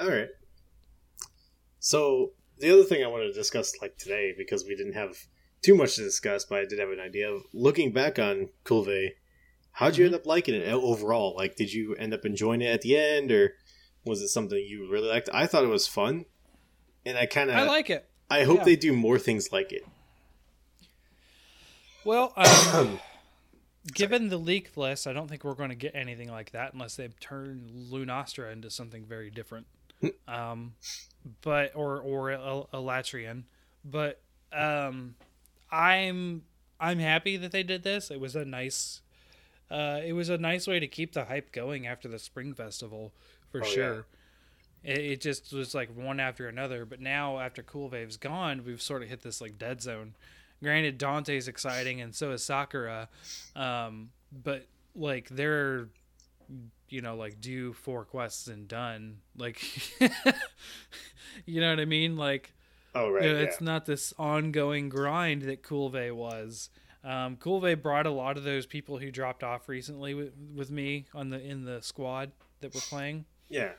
[0.00, 0.28] All right.
[1.86, 5.28] So the other thing I wanted to discuss, like today, because we didn't have
[5.62, 9.10] too much to discuss, but I did have an idea of looking back on Kulve.
[9.70, 11.36] How'd you end up liking it overall?
[11.36, 13.52] Like, did you end up enjoying it at the end, or
[14.04, 15.28] was it something you really liked?
[15.32, 16.24] I thought it was fun,
[17.04, 18.04] and I kind of I like it.
[18.28, 18.64] I hope yeah.
[18.64, 19.86] they do more things like it.
[22.04, 22.32] Well,
[22.74, 22.98] um,
[23.94, 26.96] given the leaked list, I don't think we're going to get anything like that unless
[26.96, 29.68] they turn Lunastra into something very different.
[30.28, 30.74] Um,
[31.42, 32.38] but or or a,
[32.74, 33.44] Alatreon.
[33.84, 34.20] But
[34.52, 35.14] um,
[35.70, 36.42] I'm
[36.80, 38.10] I'm happy that they did this.
[38.10, 39.00] It was a nice.
[39.70, 43.12] Uh, it was a nice way to keep the hype going after the spring festival,
[43.50, 43.72] for Oh, yeah.
[43.74, 44.06] sure.
[44.84, 46.84] It, it just was like one after another.
[46.84, 50.14] But now, after Kulve's gone, we've sort of hit this like dead zone.
[50.62, 53.08] Granted, Dante's exciting, and so is Sakura,
[53.56, 55.88] um, but like they're,
[56.88, 59.18] you know, like do four quests and done.
[59.36, 59.62] Like,
[61.46, 62.16] you know what I mean?
[62.16, 62.52] Like,
[62.96, 63.44] Oh right, you know, yeah.
[63.44, 66.70] it's not this ongoing grind that Kulve was.
[67.04, 71.04] Um, Kulve brought a lot of those people who dropped off recently with, with me
[71.14, 73.26] on the in the squad that we're playing.
[73.48, 73.72] yeah.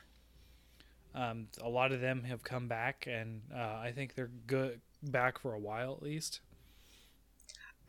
[1.14, 5.40] Um, a lot of them have come back, and uh, I think they're good back
[5.40, 6.40] for a while at least.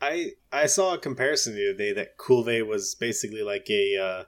[0.00, 4.24] I I saw a comparison the other day that Kulve was basically like a uh,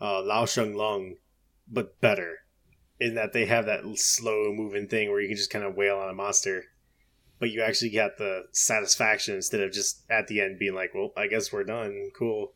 [0.00, 1.16] uh, Lao-Shan Lung,
[1.66, 2.38] but better,
[3.00, 5.98] in that they have that slow moving thing where you can just kind of wail
[5.98, 6.64] on a monster,
[7.38, 11.12] but you actually get the satisfaction instead of just at the end being like, "Well,
[11.16, 12.10] I guess we're done.
[12.16, 12.52] Cool."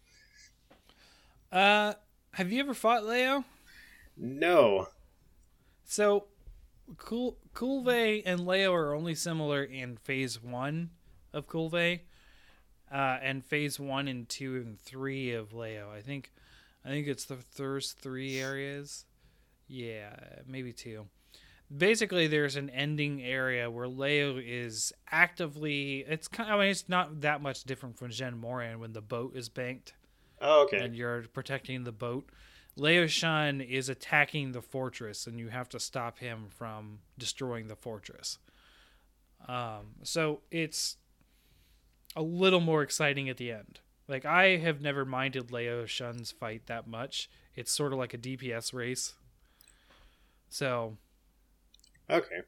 [1.50, 1.94] Uh,
[2.32, 3.44] have you ever fought Leo?
[4.16, 4.88] No.
[5.84, 6.24] So,
[6.96, 10.90] cool, Kulve and Leo are only similar in Phase One
[11.32, 12.00] of Kulve,
[12.90, 15.90] uh, and Phase One and Two and Three of Leo.
[15.90, 16.32] I think,
[16.84, 19.04] I think it's the first three areas.
[19.68, 20.14] Yeah,
[20.46, 21.06] maybe two.
[21.74, 26.04] Basically, there's an ending area where Leo is actively.
[26.06, 26.50] It's kind.
[26.52, 29.94] I mean, it's not that much different from Jhen Mohran when the boat is banked
[30.40, 30.78] Oh, okay.
[30.84, 32.28] and you're protecting the boat.
[32.76, 37.76] Leo Shun is attacking the fortress, and you have to stop him from destroying the
[37.76, 38.38] fortress.
[39.46, 40.96] Um, so it's
[42.16, 43.80] a little more exciting at the end.
[44.12, 47.30] Like I have never minded Leo Shun's fight that much.
[47.56, 49.14] It's sort of like a DPS race.
[50.50, 50.98] So,
[52.10, 52.42] Okay.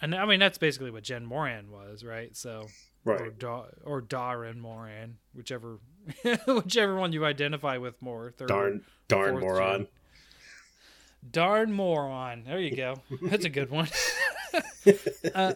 [0.00, 2.34] and I mean that's basically what Jhen Mohran was, right?
[2.36, 2.68] So
[3.04, 3.38] or Right.
[3.38, 5.78] da- or Dah'ren Mohran, whichever
[6.46, 8.30] whichever one you identify with more.
[8.30, 9.78] Third, Darn, darn moron.
[9.80, 9.88] gen.
[11.32, 12.44] Darn moron.
[12.44, 13.02] There you go.
[13.22, 13.88] That's a good one.
[15.34, 15.54] uh,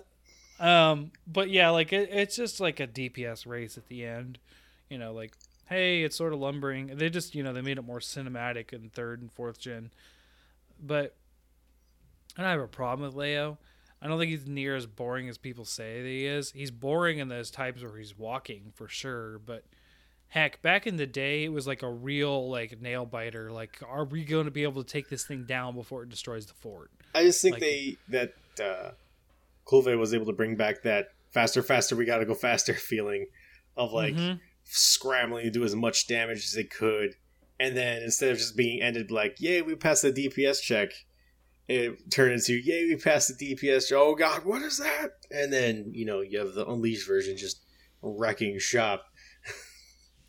[0.59, 4.39] um, but yeah, like it, it's just like a DPS race at the end.
[4.89, 5.35] You know, like
[5.66, 6.97] hey, it's sort of lumbering.
[6.97, 9.91] They just you know they made it more cinematic in third and fourth gen.
[10.80, 11.14] But
[12.37, 13.59] I don't have a problem with Leo.
[14.03, 16.51] I don't think he's near as boring as people say that he is.
[16.51, 19.64] He's boring in those types where he's walking for sure, but
[20.28, 23.51] heck, back in the day, it was like a real like nail biter.
[23.51, 26.45] Like, are we going to be able to take this thing down before it destroys
[26.45, 26.91] the fort?
[27.14, 28.91] I just think Like- they that uh,
[29.97, 33.26] was able to bring back that faster, faster, we gotta go faster feeling
[33.76, 34.39] of like Mhm.
[34.65, 37.15] Scrambling to do as much damage as they could,
[37.61, 40.91] and then instead of just being ended like, "Yay, we passed the DPS check,"
[41.69, 43.99] it turned into, "Yay, we passed the DPS." check.
[43.99, 45.12] Oh God, what is that?
[45.31, 47.61] And then you know you have the unleashed version just
[48.03, 49.07] wrecking shop.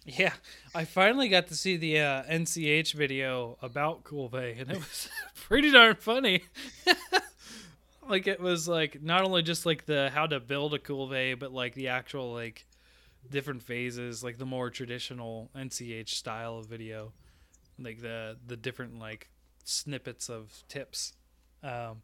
[0.08, 0.34] Yeah,
[0.76, 5.72] I finally got to see the uh, NCH video about Kulve, and it was pretty
[5.72, 6.44] darn funny.
[8.08, 11.52] like it was like not only just like the how to build a Kulve, but
[11.52, 12.68] like the actual like
[13.30, 17.14] different phases, like the more traditional NCH style of video,
[17.80, 19.30] like the the different like
[19.64, 21.14] snippets of tips.
[21.64, 22.02] Um,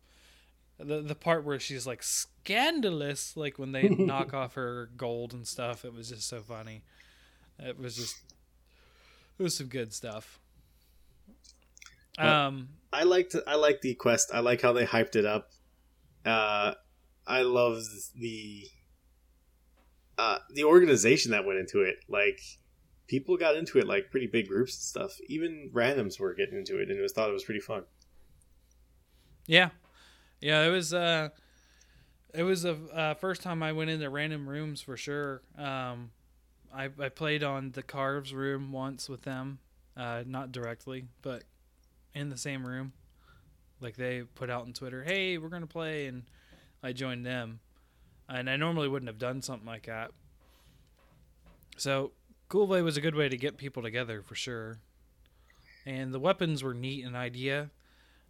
[0.78, 5.47] the the part where she's like scandalous, like when they knock off her gold and
[5.47, 6.84] stuff, it was just so funny.
[7.59, 8.17] It was just
[9.38, 10.39] it was some good stuff.
[12.17, 14.32] Um, I liked I like the quest.
[14.34, 15.51] I like how they hyped it up.
[16.26, 16.74] Uh,
[17.26, 17.84] I love
[18.15, 18.67] the
[20.22, 21.97] uh, the organization that went into it.
[22.07, 22.39] Like
[23.07, 25.19] people got into it like pretty big groups and stuff.
[25.28, 27.84] Even randoms were getting into it, and it was thought it was pretty fun.
[29.47, 29.69] Yeah,
[30.39, 30.63] yeah.
[30.63, 30.93] It was.
[30.93, 31.30] Uh,
[32.34, 35.41] it was the uh, first time I went into random rooms for sure.
[35.57, 36.11] Um,
[36.74, 39.57] I I played on the Carves room once with them,
[39.97, 41.43] uh, not directly, but
[42.13, 42.93] in the same room.
[43.80, 46.24] Like they put out on Twitter, "Hey, we're gonna play," and
[46.84, 47.59] I joined them.
[48.34, 50.11] And I normally wouldn't have done something like that.
[51.77, 52.11] So,
[52.49, 54.79] Kulve was a good way to get people together for sure.
[55.86, 57.71] And the weapons were neat an idea.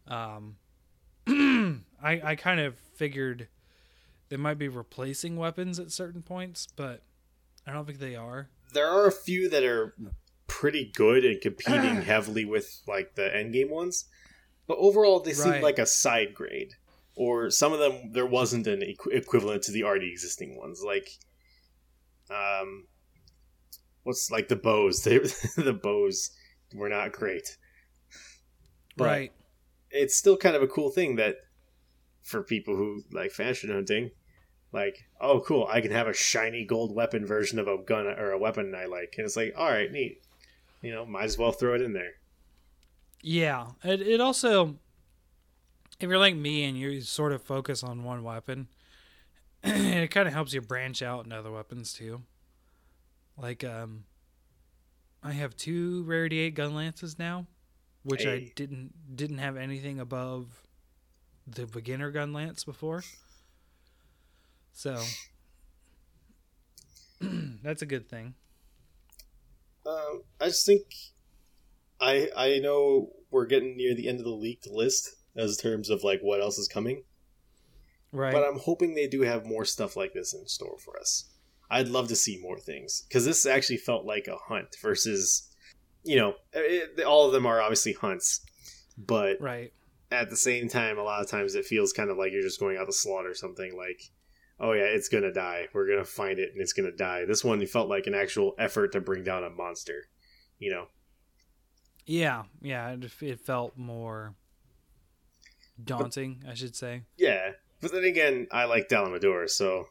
[0.07, 0.55] Um,
[1.27, 3.47] I I kind of figured
[4.29, 7.03] they might be replacing weapons at certain points, but
[7.67, 8.49] I don't think they are.
[8.73, 9.93] There are a few that are
[10.47, 14.05] pretty good and competing heavily with like the endgame ones,
[14.67, 16.75] but overall they seem like a side grade.
[17.21, 20.81] Or some of them there wasn't an equ- equivalent to the already existing ones.
[20.83, 21.07] Like,
[22.31, 22.87] um,
[24.01, 25.03] what's like the bows?
[25.03, 25.19] They,
[25.55, 26.31] the bows
[26.73, 27.57] were not great.
[28.97, 29.33] But right.
[29.91, 31.35] it's still kind of a cool thing that
[32.23, 34.09] for people who like fashion hunting,
[34.73, 38.31] like, oh, cool, I can have a shiny gold weapon version of a gun or
[38.31, 40.23] a weapon I like, and it's like, all right, neat.
[40.81, 42.13] You know, might as well throw it in there.
[43.21, 43.67] Yeah.
[43.83, 44.79] It it also
[46.01, 48.67] if you're like me and you sort of focus on one weapon,
[49.63, 52.23] it kind of helps you branch out into other weapons too.
[53.37, 54.05] Like um
[55.23, 57.45] I have two rarity 8 gun lances now,
[58.03, 60.63] which I didn't didn't have anything above
[61.45, 63.03] the beginner gun lance before.
[64.73, 64.99] So
[67.21, 68.33] that's a good thing.
[69.85, 70.83] Um, I just think
[71.99, 76.03] I I know we're getting near the end of the leaked list as terms of
[76.03, 77.03] like what else is coming,
[78.11, 78.33] Right.
[78.33, 81.29] but I'm hoping they do have more stuff like this in store for us.
[81.69, 85.49] I'd love to see more things because this actually felt like a hunt versus,
[86.03, 88.41] you know, eh, eh, it, all of them are obviously hunts,
[88.97, 89.71] but right.
[90.11, 92.59] at the same time, a lot of times it feels kind of like you're just
[92.59, 93.77] going out to slaughter something.
[93.77, 94.01] Like,
[94.59, 95.67] oh yeah, it's gonna die.
[95.73, 97.23] We're gonna find it and it's gonna die.
[97.25, 100.07] This one felt like an actual effort to bring down a monster.
[100.59, 100.85] You know,
[102.05, 104.35] Yeah, yeah, it, it felt more
[105.85, 107.03] daunting, I should say.
[107.17, 107.51] yeah.
[107.81, 109.85] But then again, I like Dalamadur, so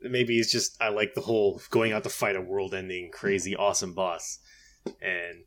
[0.00, 3.92] maybe it's just I like the whole going out to fight a world-ending, crazy, awesome
[3.94, 4.38] boss,
[5.02, 5.44] and.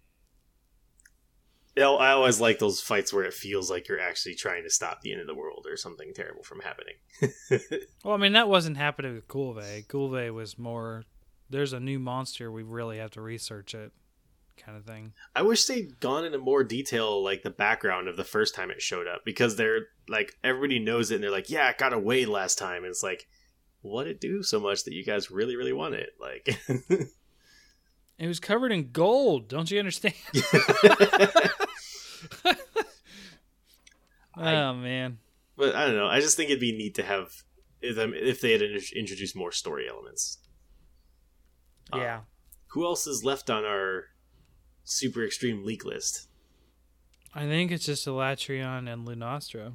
[1.77, 5.13] I always like those fights where it feels like you're actually trying to stop the
[5.13, 6.95] end of the world or something terrible from happening.
[8.03, 9.87] Well, I mean, that wasn't happening with Kulve.
[9.87, 11.05] Kulve was more,
[11.49, 13.93] there's a new monster, we really have to research it,
[14.63, 15.13] kind of thing.
[15.35, 18.81] I wish they'd gone into more detail, like the background of the first time it
[18.81, 22.25] showed up, because they're like everybody knows it, and they're like, "Yeah, it got away
[22.25, 23.27] last time." And it's like,
[23.81, 26.09] what it do so much that you guys really, really want it?
[26.19, 26.57] Like,
[28.19, 30.13] It was covered in gold, don't you understand?
[34.37, 35.17] Oh, I- oh, man.
[35.57, 36.07] but I don't know.
[36.07, 37.43] I just think it'd be neat to have
[37.81, 40.37] if them if they had in- introduced more story elements.
[41.93, 42.17] Yeah.
[42.19, 42.21] Um,
[42.67, 44.05] who else is left on our
[44.89, 46.27] super extreme leak list?
[47.33, 49.73] I think it's just Alatreon and Lunastra.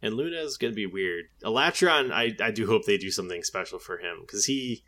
[0.00, 1.26] And Luna's gonna be weird.
[1.44, 4.82] Alatreon, I, I do hope they do something special for him because he,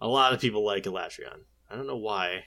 [0.00, 1.40] a lot of people like Alatreon.
[1.68, 2.44] I don't know why,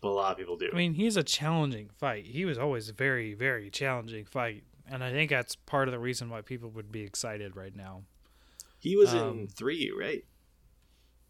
[0.00, 0.70] but a lot of people do.
[0.72, 2.26] I mean, he's a challenging fight.
[2.26, 4.64] He was always a very, very challenging fight.
[4.88, 8.02] And I think that's part of the reason why people would be excited right now.
[8.78, 10.24] he was um, in three, right?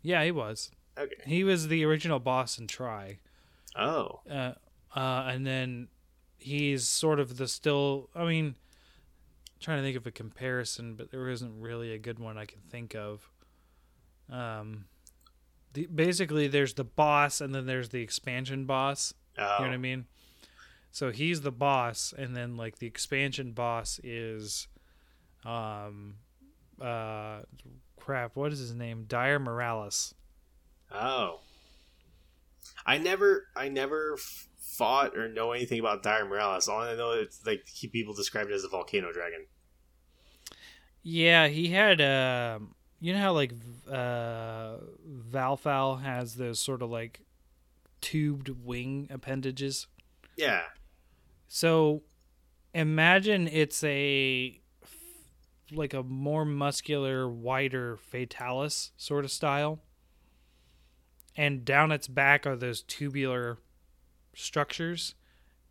[0.03, 0.71] Yeah, he was.
[0.99, 1.15] Okay.
[1.27, 3.19] He was the original boss in Tri.
[3.77, 4.53] Oh, uh,
[4.95, 5.89] uh, and then
[6.39, 8.11] he's sort of the still.
[8.15, 8.57] I mean,
[9.61, 12.61] trying to think of a comparison, but there isn't really a good one I can
[12.71, 13.31] think of.
[14.31, 14.87] Um,
[15.73, 19.75] the, basically, there's the boss, and then there's the expansion boss, Oh, You know what
[19.75, 20.07] I mean?
[20.91, 24.67] So he's the boss, and then like the expansion boss is,
[25.45, 26.17] um,
[26.81, 27.41] uh,
[27.99, 28.35] crap.
[28.35, 29.05] What is his name?
[29.07, 30.15] Dire Miralis.
[30.93, 31.41] oh.
[32.87, 36.69] I never, I never f- fought or know anything about Dire Miralis.
[36.69, 39.47] All I know is like he, people describe it as a volcano dragon.
[41.03, 43.53] Yeah, he had um you know how like
[43.91, 44.77] uh
[45.31, 47.21] Valfal has those sort of like
[48.01, 49.87] tubed wing appendages.
[50.37, 50.63] Yeah.
[51.49, 52.03] So
[52.75, 54.61] imagine it's a
[55.73, 59.81] like a more muscular, wider fatalis sort of style.
[61.37, 63.59] And down its back are those tubular
[64.35, 65.15] structures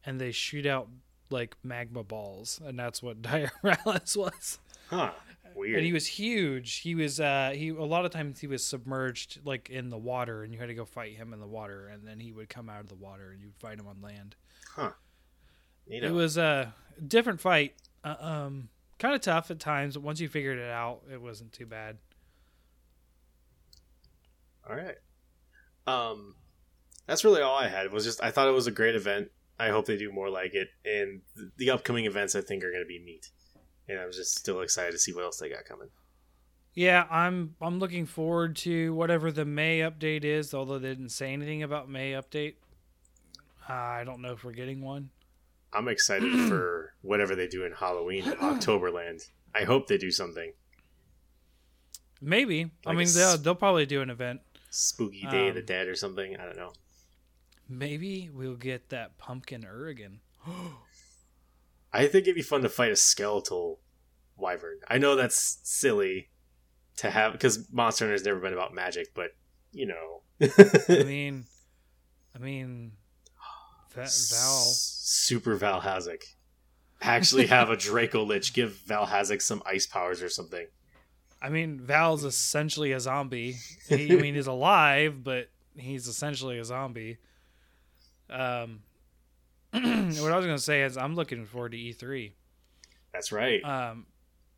[0.05, 0.89] and they shoot out
[1.29, 4.59] like magma balls and that's what Dire Miralis was.
[4.89, 5.11] Huh.
[5.55, 5.77] Weird.
[5.77, 6.77] And he was huge.
[6.77, 10.43] He was uh he a lot of times he was submerged like in the water
[10.43, 12.69] and you had to go fight him in the water and then he would come
[12.69, 14.35] out of the water and you'd fight him on land.
[14.75, 14.91] huh.
[15.87, 16.73] You It was a
[17.05, 17.75] different fight.
[18.03, 21.51] Uh, um kind of tough at times, but once you figured it out, it wasn't
[21.51, 21.97] too bad.
[24.69, 24.97] All right.
[25.89, 26.35] Um,
[27.07, 27.85] that's really all I had.
[27.85, 29.29] It was just I thought it was a great event.
[29.59, 31.21] I hope they do more like it, and
[31.57, 33.29] the upcoming events I think are going to be neat.
[33.87, 35.89] And I'm just still excited to see what else they got coming.
[36.75, 41.33] Yeah, I'm I'm looking forward to whatever the May update is, although they didn't say
[41.33, 42.55] anything about May update.
[43.67, 45.09] Uh, I don't know if we're getting one.
[45.73, 49.27] I'm excited for whatever they do in Halloween in Octoberland.
[49.53, 50.53] I hope they do something
[52.21, 52.71] Maybe.
[52.85, 54.41] I Like a mean, they'll they'll probably do an event.
[54.69, 56.37] Spooky Day of the Um, Dead or something.
[56.37, 56.73] I don't know.
[57.67, 60.19] Maybe we'll get that pumpkin Uragaan.
[61.93, 63.79] I think it'd be fun to fight a skeletal
[64.37, 64.79] wyvern.
[64.87, 66.29] I know that's silly
[66.97, 69.31] to have because Monster Hunter's never been about magic, but
[69.71, 71.45] you know, I mean,
[72.35, 72.91] I mean,
[73.91, 74.07] Va- Val.
[74.09, 76.23] Super Vaal Hazak.
[77.01, 80.67] Actually, have a Draco Lich give Vaal Hazak some ice powers or something.
[81.41, 83.55] I mean, Vaal's essentially a zombie.
[83.87, 87.17] He, I mean, he's alive, but he's essentially a zombie.
[88.29, 88.81] Um,
[89.71, 92.33] what I was gonna say is, I'm looking forward to E3.
[93.13, 93.63] That's right.
[93.63, 94.07] Um,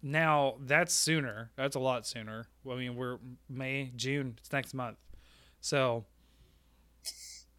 [0.02, 1.52] now that's sooner.
[1.56, 2.48] That's a lot sooner.
[2.70, 3.20] I mean, we're
[3.50, 4.36] May, June.
[4.40, 4.98] It's next month,
[5.60, 6.06] so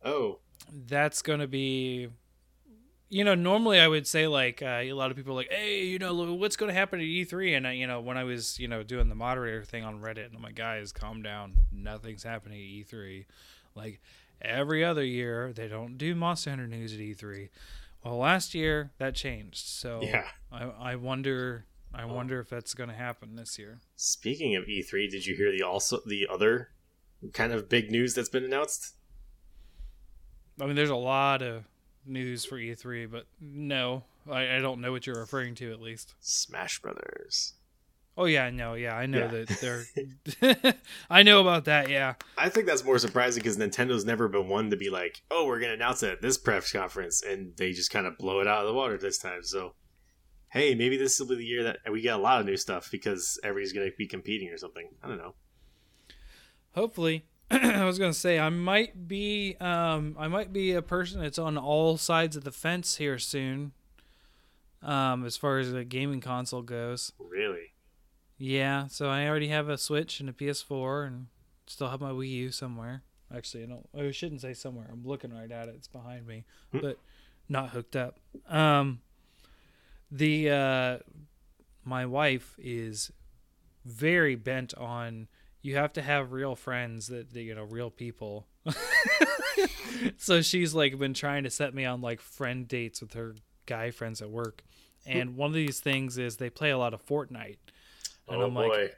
[0.04, 0.38] oh,
[0.86, 2.08] that's gonna be.
[3.12, 5.84] You know, normally I would say like uh, a lot of people are like, hey,
[5.84, 7.58] you know, what's going to happen at E3?
[7.58, 10.24] And I, you know, when I was, you know, doing the moderator thing on Reddit,
[10.24, 11.58] and I'm like, guys, calm down.
[11.70, 13.26] Nothing's happening at E3.
[13.74, 14.00] Like
[14.40, 17.50] every other year, they don't do Monster Hunter news at E3.
[18.02, 19.66] Well, last year that changed.
[19.66, 20.28] So yeah.
[20.50, 23.80] I, I wonder, I wonder if that's going to happen this year.
[23.94, 26.70] Speaking of E3, did you hear the also the other
[27.34, 28.94] kind of big news that's been announced?
[30.58, 31.64] I mean, there's a lot of
[32.06, 36.14] news for E3, but no, I, I don't know what you're referring to at least.
[36.20, 37.54] Smash Brothers.
[38.16, 39.44] Oh yeah, no, yeah, I know Yeah.
[39.44, 39.84] that
[40.42, 40.74] they're.
[41.10, 41.88] I know about that.
[41.88, 45.46] Yeah, I think that's more surprising because Nintendo's never been one to be like, "Oh,
[45.46, 48.46] we're gonna announce it at this press conference," and they just kind of blow it
[48.46, 49.42] out of the water this time.
[49.42, 49.74] So,
[50.50, 52.90] hey, maybe this will be the year that we get a lot of new stuff
[52.92, 54.90] because everybody's gonna be competing or something.
[55.02, 55.34] I don't know.
[56.74, 57.24] hopefully.
[57.80, 61.58] I was gonna say I might be, um, I might be a person that's on
[61.58, 63.72] all sides of the fence here soon.
[64.82, 67.72] Um, as far as the gaming console goes, Really?
[68.38, 68.86] yeah.
[68.88, 71.26] So I already have a Switch and a PS4, and
[71.68, 73.02] still have my Wii U somewhere.
[73.34, 73.88] Actually, I don't.
[73.96, 74.88] I shouldn't say somewhere.
[74.92, 75.74] I'm looking right at it.
[75.76, 76.78] It's behind me, Hmm.
[76.80, 76.98] but
[77.48, 78.18] not hooked up.
[78.48, 79.02] Um,
[80.10, 80.98] the uh,
[81.84, 83.12] my wife is
[83.84, 85.28] very bent on
[85.62, 88.46] you have to have real friends that you know real people.
[90.16, 93.34] so she's like been trying to set me on like friend dates with her
[93.66, 94.62] guy friends at work,
[95.06, 97.58] and one of these things is they play a lot of Fortnite.
[98.28, 98.68] And oh I'm boy.
[98.68, 98.96] like,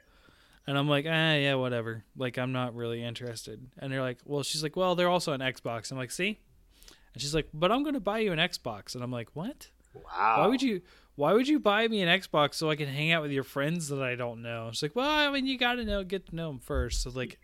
[0.67, 2.03] and I'm like, ah, yeah, whatever.
[2.15, 3.67] Like, I'm not really interested.
[3.77, 5.91] And they're like, well, she's like, well, they're also on Xbox.
[5.91, 6.39] I'm like, see?
[7.13, 8.93] And she's like, but I'm going to buy you an Xbox.
[8.93, 9.69] And I'm like, what?
[9.95, 10.35] wow.
[10.39, 10.81] Why would you?
[11.15, 13.87] Why would you buy me an Xbox so I can hang out with your friends
[13.89, 14.69] that I don't know?
[14.71, 17.01] She's like, well, I mean, you got to know, get to know them first.
[17.03, 17.39] So like,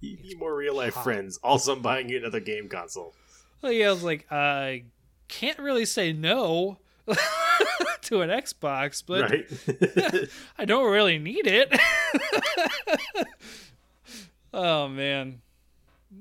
[0.00, 1.04] You need more real life hot.
[1.04, 1.38] friends.
[1.42, 3.14] Also, I'm buying you another game console.
[3.62, 4.84] well, yeah, I was like, I
[5.28, 6.78] can't really say no
[8.02, 10.28] to an Xbox, but right?
[10.58, 11.72] I don't really need it.
[14.52, 15.40] oh man.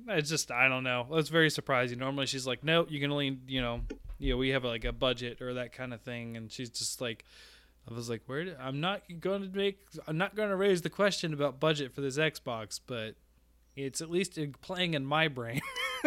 [0.07, 1.05] It's just I don't know.
[1.13, 1.99] It's very surprising.
[1.99, 3.81] Normally she's like, "No, you can only, you know,
[4.21, 7.01] you know, we have like a budget or that kind of thing." And she's just
[7.01, 7.25] like
[7.89, 10.81] I was like, "Where did, I'm not going to make I'm not going to raise
[10.81, 13.15] the question about budget for this Xbox, but
[13.75, 15.61] it's at least in- playing in my brain."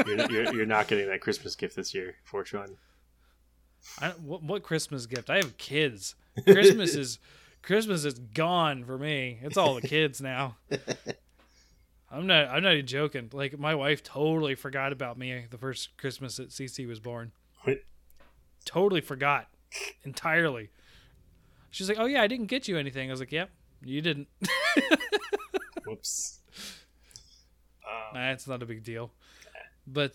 [0.06, 2.76] you're, you're, you're not getting that Christmas gift this year, Fortune.
[4.00, 5.30] I, what, what Christmas gift?
[5.30, 6.14] I have kids.
[6.44, 7.18] Christmas is
[7.62, 9.38] Christmas is gone for me.
[9.42, 10.56] It's all the kids now.
[12.10, 12.48] I'm not.
[12.48, 13.30] I'm not even joking.
[13.32, 17.32] Like my wife totally forgot about me the first Christmas that CC was born.
[18.64, 19.48] Totally forgot
[20.04, 20.70] entirely.
[21.70, 23.50] She's like, "Oh yeah, I didn't get you anything." I was like, "Yep,
[23.84, 24.28] you didn't."
[25.86, 26.40] Whoops.
[27.86, 29.10] Um, Nah, it's not a big deal.
[29.86, 30.14] But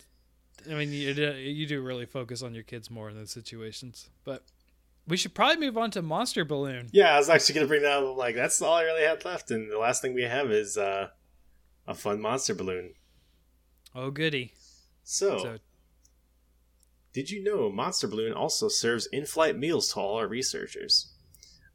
[0.70, 4.10] I mean, you do, you do really focus on your kids more in those situations.
[4.24, 4.44] But
[5.08, 6.88] we should probably move on to Monster Balloon.
[6.92, 8.04] yeah, I was actually gonna bring that up.
[8.04, 10.78] I'm like, that's all I really had left, and the last thing we have is
[10.78, 11.10] uh,
[11.88, 12.94] a fun monster balloon.
[13.96, 14.54] Oh goody!
[15.04, 15.58] So, So
[17.14, 21.14] did you know Monster Balloon also serves in-flight meals to all our researchers?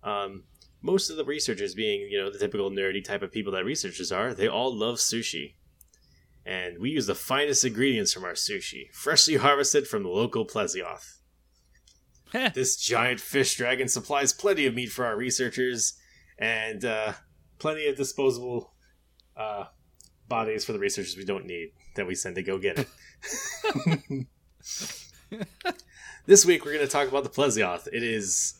[0.02, 0.44] Um,
[0.80, 4.12] most of the researchers, being you know the typical nerdy type of people that researchers
[4.12, 5.54] are, they all love sushi,
[6.44, 11.18] and we use the finest ingredients from our sushi, freshly harvested from the local Plesioth.
[12.52, 15.94] This giant fish dragon supplies plenty of meat for our researchers,
[16.38, 17.14] and uh,
[17.58, 18.74] plenty of disposable
[19.36, 19.64] uh,
[20.28, 24.26] bodies for the researchers we don't need that we send to go get it.
[26.26, 27.86] this week we're going to talk about the Plesioth.
[27.92, 28.54] It is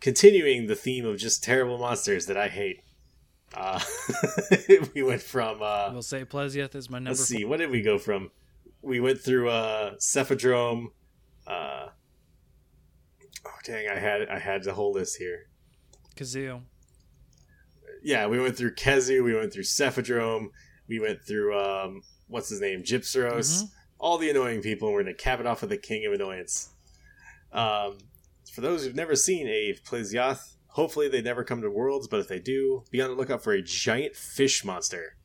[0.00, 2.82] continuing the theme of just terrible monsters that I hate.
[3.54, 3.80] Uh,
[4.94, 7.10] we went from uh, we'll say Plesioth is my number.
[7.10, 7.50] let's see, four.
[7.50, 8.30] what did we go from?
[8.82, 10.86] We went through uh, Cephadrome.
[11.46, 11.88] Uh,
[13.46, 15.46] oh dang, I had I had the whole list here.
[16.16, 16.62] Kazoo.
[18.02, 20.48] Yeah, we went through Khezu, we went through Cephadrome,
[20.88, 23.70] we went through um, what's his name, Gypceros, Mhm.
[24.04, 26.68] All the annoying people, and we're gonna cap it off with the King of Annoyance.
[27.52, 27.96] Um,
[28.52, 32.28] for those who've never seen a Plesioth, hopefully they never come to Worlds, but if
[32.28, 35.16] they do, be on the lookout for a giant fish monster,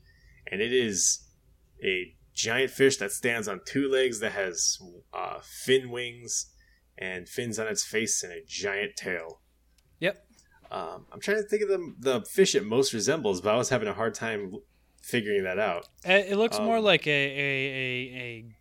[0.49, 1.27] and it is
[1.84, 4.80] a giant fish that stands on two legs that has
[5.13, 6.53] uh, fin wings
[6.97, 9.41] and fins on its face and a giant tail.
[9.99, 10.25] Yep.
[10.71, 13.67] Um, I'm trying to think of the the fish it most resembles, but I was
[13.69, 14.53] having a hard time
[15.01, 15.88] figuring that out.
[16.07, 17.49] Uh, It looks more Um, like a, a
[17.82, 18.55] a a.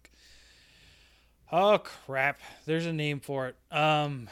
[1.51, 2.41] Oh crap!
[2.67, 3.57] There's a name for it.
[3.71, 4.29] Um,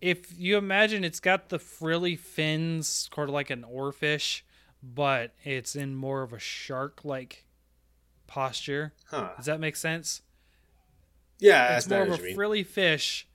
[0.00, 4.42] if you imagine it's got the frilly fins, sort of like an oarfish,
[4.82, 7.44] but it's in more of a shark-like
[8.26, 8.92] posture.
[9.06, 9.30] Huh?
[9.36, 10.22] Does that make sense?
[11.38, 13.26] Yeah, it's more of a frilly fish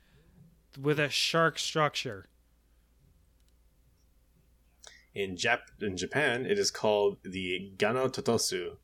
[0.80, 2.28] with a shark structure.
[5.16, 8.76] in Jap- in Japan, it is called the Gano Totosu.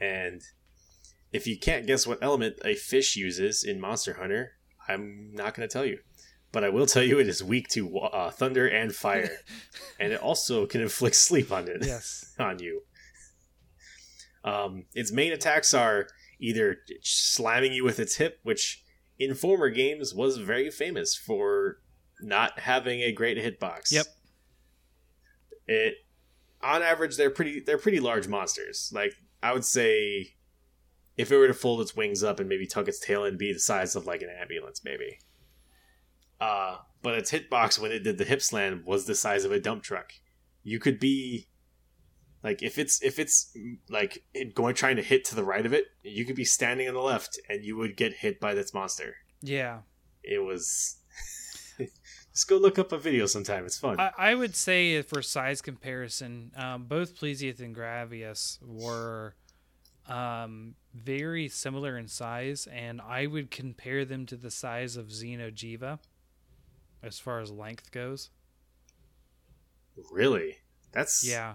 [0.00, 0.42] And
[1.32, 4.52] if you can't guess what element a fish uses in Monster Hunter,
[4.88, 5.98] I'm not going to tell you.
[6.52, 9.30] But I will tell you it is weak to uh, thunder and fire,
[10.00, 12.34] and it also can inflict sleep on it Yes.
[12.38, 12.82] on you.
[14.42, 16.08] Um, its main attacks are
[16.40, 18.82] either slamming you with its hip, which
[19.18, 21.76] in former games was very famous for
[22.20, 23.92] not having a great hitbox.
[23.92, 24.06] Yep.
[25.66, 25.94] It
[26.62, 28.90] on average they're pretty they're pretty large monsters.
[28.94, 29.12] Like
[29.42, 30.34] I would say
[31.20, 33.52] if it were to fold its wings up and maybe tuck its tail and be
[33.52, 35.18] the size of like an ambulance maybe.
[36.40, 39.60] Uh but its hitbox when it did the hip slam was the size of a
[39.60, 40.12] dump truck.
[40.62, 41.48] You could be
[42.42, 43.54] like if it's if it's
[43.88, 46.88] like it going trying to hit to the right of it, you could be standing
[46.88, 49.16] on the left and you would get hit by this monster.
[49.42, 49.80] Yeah.
[50.22, 50.96] It was
[52.32, 53.66] just go look up a video sometime.
[53.66, 54.00] It's fun.
[54.00, 59.34] I, I would say for size comparison, um, both Plesioth and Gravios were
[60.10, 65.98] um, very similar in size, and I would compare them to the size of Xenojiva
[67.02, 68.30] as far as length goes.
[70.10, 70.56] really?
[70.92, 71.54] That's Yeah.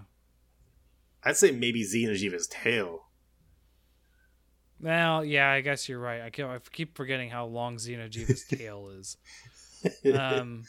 [1.22, 3.06] I'd say maybe Xenojiva's tail.
[4.80, 6.20] Well, yeah, I guess you're right.
[6.20, 9.16] I keep, I keep forgetting how long Xenojiva's tail is.
[10.14, 10.64] Um,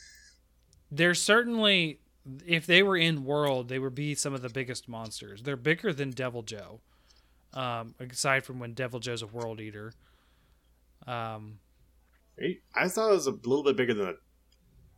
[0.91, 1.99] they're certainly,
[2.45, 5.43] if they were in world, they would be some of the biggest monsters.
[5.43, 6.79] They're bigger than Deviljho,
[7.53, 9.93] um, aside from when Deviljho's a world eater.
[11.05, 11.59] Um,
[12.75, 14.13] I thought it was a little bit bigger than a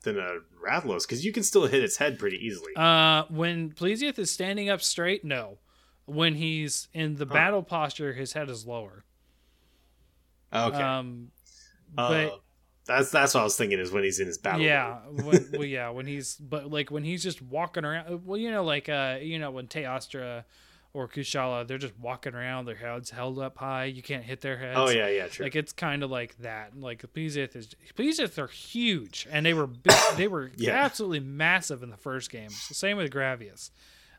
[0.04, 2.74] than a Rathalos because you can still hit its head pretty easily.
[2.76, 5.60] uh, when Plesioth is standing up straight, no.
[6.06, 7.34] When he's in the Huh.
[7.34, 9.04] battle posture, his head is lower.
[10.54, 11.32] okay, Um,
[11.98, 12.42] Uh, but
[12.86, 14.62] that's that's what I was thinking is when he's in his battle.
[14.62, 18.26] yeah, when, well, yeah, when he's but like when he's just walking around.
[18.26, 20.46] Well, you know, like uh, you know, when Teostra
[20.94, 23.86] or Kushala, they're just walking around, their heads held up high.
[23.86, 24.78] You can't hit their heads.
[24.78, 25.46] Oh yeah, yeah, true.
[25.46, 26.80] Like it's kind of like that.
[26.80, 30.72] Like Plesioth is Plesioth are huge, and they were big, they were Yeah.
[30.84, 32.50] absolutely massive in the first game.
[32.50, 33.70] So same with Gravios.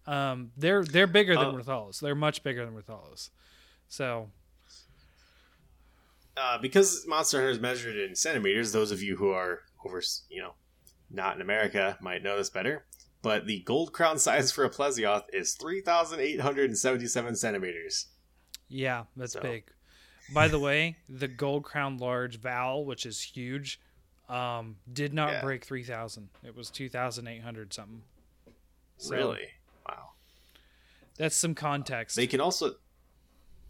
[0.06, 2.00] Um, they're they're bigger than Uh, Rathalos.
[2.00, 3.30] They're much bigger than Rathalos.
[3.88, 4.30] So
[6.36, 10.40] uh, because Monster Hunter is measured in centimeters, those of you who are over, you
[10.40, 10.54] know,
[11.10, 12.84] not in America might know this better.
[13.22, 18.06] But the gold crown size for a Plesioth is 3,877 centimeters.
[18.68, 19.70] Yeah, that's So- big.
[20.32, 23.80] By the way, the gold crown large Vaal, which is huge,
[24.28, 25.40] um, did not Yeah.
[25.40, 26.28] break three thousand.
[26.44, 28.04] It was two thousand eight hundred something.
[28.98, 29.48] So, really?
[29.88, 30.12] Wow.
[31.16, 32.14] That's some context.
[32.14, 32.76] They can also.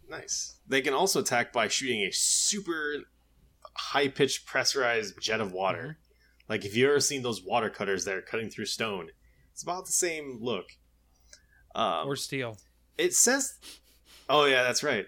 [0.07, 0.57] Nice.
[0.67, 2.97] They can also attack by shooting a super
[3.75, 5.97] high pitched pressurized jet of water.
[6.47, 9.09] Like if you've ever seen those water cutters that are cutting through stone,
[9.51, 10.77] it's about the same look.
[11.75, 12.57] Um, or steel.
[12.97, 13.53] it says.
[14.29, 15.05] Oh yeah, that's right.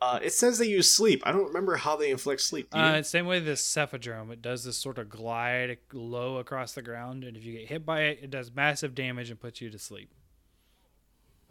[0.00, 1.22] Uh, it says they use sleep.
[1.24, 2.68] I don't remember how they inflict sleep.
[2.72, 4.32] Uh, same way the Cephadrome.
[4.32, 7.86] It does this sort of glide low across the ground, and if you get hit
[7.86, 10.10] by it, it does massive damage and puts you to sleep.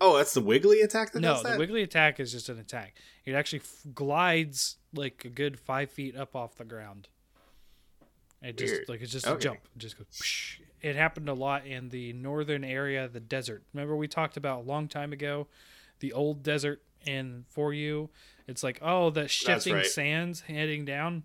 [0.02, 2.96] oh, that's the wiggly attack that no, the wiggly attack is just an attack.
[3.26, 7.08] It actually f- glides like a good five feet up off the ground.
[8.42, 8.90] It just Weird.
[8.90, 9.60] like it's just a jump.
[9.76, 10.08] It just goes.
[10.12, 10.58] Psh.
[10.82, 13.64] It happened a lot in the northern area, of the desert.
[13.74, 15.48] Remember we talked about a long time ago,
[16.00, 18.10] the old desert in for you.
[18.48, 19.86] It's like oh, the shifting right.
[19.86, 21.24] sands heading down.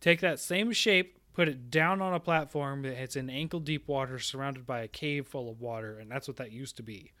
[0.00, 3.88] Take that same shape, put it down on a platform that it's in ankle deep
[3.88, 7.12] water, surrounded by a cave full of water, and that's what that used to be.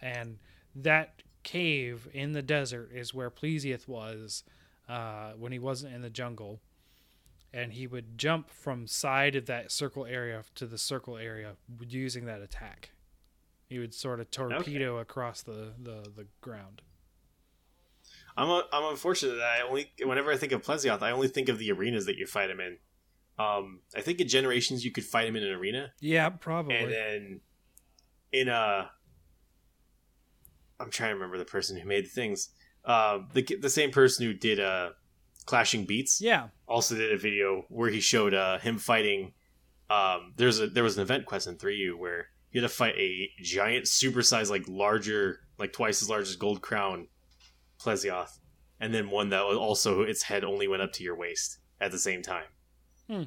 [0.00, 0.38] And
[0.74, 4.44] that cave in the desert is where Plesioth was
[4.88, 6.60] uh, when he wasn't in the jungle.
[7.56, 11.52] And he would jump from side of that circle area to the circle area
[11.88, 12.90] using that attack.
[13.66, 16.82] He would sort of torpedo across the, the, the ground.
[18.36, 21.48] I'm a, I'm unfortunate that I only whenever I think of Plesioth, I only think
[21.48, 22.76] of the arenas that you fight him in.
[23.38, 26.76] Um, I think in Generations you could fight him in an arena, Yeah, probably.
[26.76, 27.40] and then
[28.32, 28.90] in a
[30.78, 32.50] I'm trying to remember the person who made the things.
[32.84, 34.90] Uh, the the same person who did uh,
[35.46, 36.48] Clashing Beats yeah.
[36.66, 39.32] also did a video where he showed uh, him fighting.
[39.88, 42.96] Um, there's a there was an event quest in 3U where you had to fight
[42.96, 47.06] a giant, supersized, like larger, like twice as large as Gold Crown
[47.80, 48.38] Plesioth,
[48.80, 51.98] and then one that also its head only went up to your waist at the
[51.98, 52.46] same time.
[53.08, 53.22] Hmm.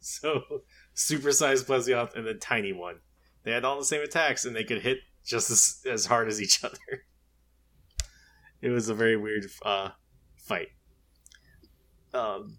[0.00, 0.42] So
[0.96, 3.00] supersized Plesioth and then tiny one.
[3.42, 6.40] They had all the same attacks and they could hit just as, as hard as
[6.40, 7.04] each other.
[8.62, 9.90] It was a very weird uh,
[10.36, 10.68] fight.
[12.14, 12.58] Um,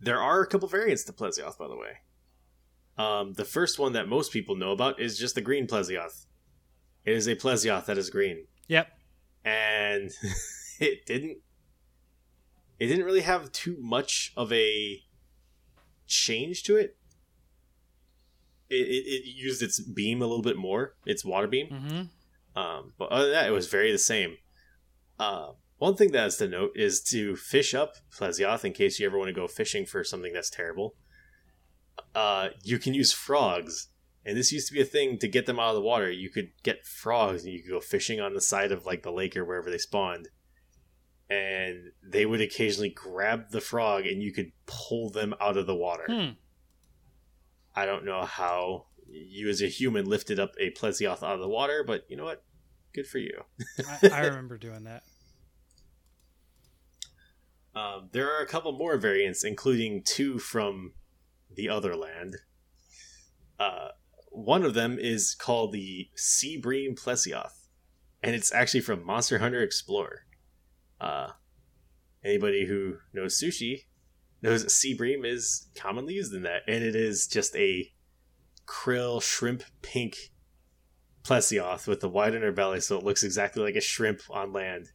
[0.00, 1.98] there are a couple variants to Plesioth, by the way.
[2.98, 6.26] Um, the first one that most people know about is just the green Plesioth.
[7.04, 8.88] It is a Plesioth that is green, Yep.
[9.44, 10.10] and
[10.80, 11.38] it didn't.
[12.78, 15.02] It didn't really have too much of a
[16.06, 16.96] change to it.
[18.68, 21.68] It, it, it used its beam a little bit more, its water beam.
[21.68, 22.58] Mm-hmm.
[22.60, 24.36] Um, but other than that, it was very the same.
[25.18, 29.06] Uh, one thing that is to note is to fish up Plesioth in case you
[29.06, 30.94] ever want to go fishing for something that's terrible.
[32.14, 33.88] Uh, you can use frogs,
[34.24, 36.10] and this used to be a thing to get them out of the water.
[36.10, 39.12] You could get frogs, and you could go fishing on the side of like the
[39.12, 40.28] lake or wherever they spawned,
[41.28, 45.74] and they would occasionally grab the frog, and you could pull them out of the
[45.74, 46.06] water.
[46.08, 46.30] Hmm.
[47.74, 51.48] I don't know how you as a human lifted up a Plesioth out of the
[51.48, 52.42] water, but you know what?
[52.94, 53.42] Good for you.
[54.02, 55.02] I, I remember doing that.
[57.76, 60.94] Um, there are a couple more variants, including two from
[61.54, 62.36] the other land.
[63.60, 63.88] Uh,
[64.30, 67.68] one of them is called the Sea Bream Plesioth,
[68.22, 70.24] and it's actually from Monster Hunter Explorer.
[70.98, 71.28] Uh,
[72.24, 73.84] anybody who knows sushi
[74.40, 77.92] knows that Sea Bream is commonly used in that, and it is just a
[78.66, 80.16] krill shrimp pink
[81.22, 84.92] Plesioth with a wide underbelly, so it looks exactly like a shrimp on land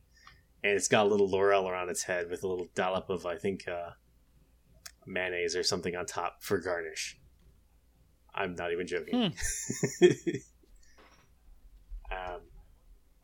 [0.63, 3.37] and it's got a little laurel around its head with a little dollop of I
[3.37, 3.91] think uh,
[5.05, 7.17] mayonnaise or something on top for garnish.
[8.33, 9.15] I'm not even joking.
[12.11, 12.41] um,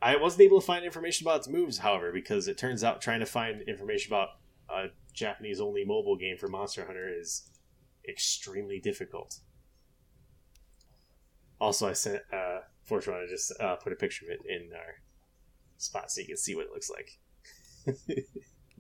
[0.01, 3.21] I wasn't able to find information about its moves, however, because it turns out trying
[3.21, 4.29] to find information about
[4.69, 7.49] a Japanese only mobile game for Monster Hunter is
[8.07, 9.39] extremely difficult.
[11.59, 15.01] Also, I sent uh, Fortune to just uh, put a picture of it in our
[15.77, 17.17] spot so you can see what it looks like.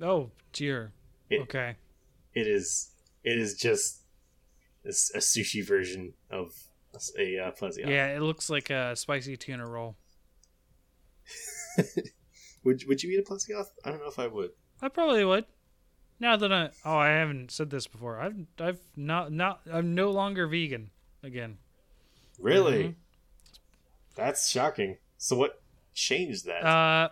[0.01, 0.91] Oh, dear.
[1.29, 1.75] It- okay.
[2.33, 2.91] it is
[3.23, 4.01] it is just
[4.85, 6.53] a sushi version of
[7.17, 7.51] a uh.
[7.77, 9.97] Yeah, it looks like a spicy tuna roll.
[12.63, 13.67] Would would you eat a Plesioth?
[13.85, 14.51] I don't know if I would.
[14.81, 15.45] I probably would.
[16.19, 18.19] Now that I oh I haven't said this before.
[18.19, 20.89] I've I've not not I'm no longer vegan
[21.23, 21.59] again.
[22.39, 22.83] Really?
[22.83, 22.95] Mhm.
[24.15, 24.97] That's shocking.
[25.17, 25.61] So what
[25.93, 26.65] changed that?
[26.65, 27.09] Uh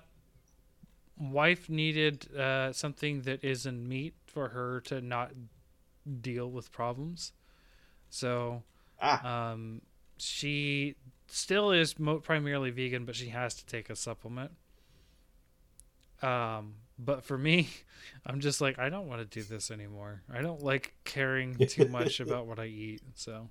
[1.18, 5.32] wife needed uh, something that isn't meat for her to not
[6.22, 7.32] deal with problems.
[8.10, 8.64] So
[9.02, 9.82] Ah, um,
[10.18, 10.96] she
[11.28, 14.52] still is mo- primarily vegan, but she has to take a supplement.
[16.22, 17.70] Um, but for me,
[18.26, 20.24] I'm just like I don't want to do this anymore.
[20.34, 23.02] I don't like caring too much about what I eat.
[23.16, 23.50] So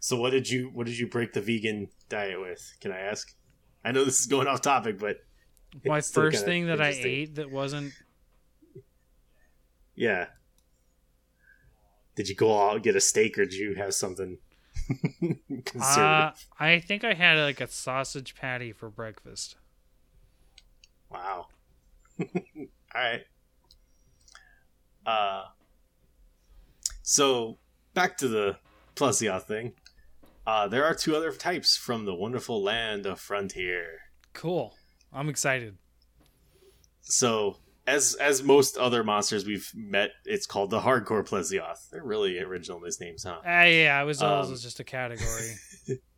[0.00, 2.74] so what did you what did you break the vegan diet with?
[2.80, 3.34] Can I ask?
[3.84, 5.18] I know this is going off topic, but
[5.84, 7.92] my it's first thing that I ate that wasn't
[9.94, 10.26] Yeah.
[12.14, 14.38] Did you go out and get a steak, or did you have something
[15.80, 16.30] uh.
[16.58, 19.56] I think I had like a sausage patty for breakfast.
[21.10, 21.48] wow.
[22.20, 22.26] All
[22.94, 23.22] right.
[25.06, 25.44] Uh.
[27.02, 27.58] So
[27.94, 28.58] back to the
[28.94, 29.72] Plesioth thing.
[30.46, 33.98] Uh, there are two other types from the wonderful land of Frontier.
[34.32, 34.74] Cool.
[35.12, 35.76] I'm excited.
[37.00, 37.56] So
[37.86, 41.88] as as most other monsters we've met, it's called the hardcore Plesioth.
[41.90, 43.38] They're really original these names, huh?
[43.44, 45.54] Ah, yeah, I was always Um, was just a category.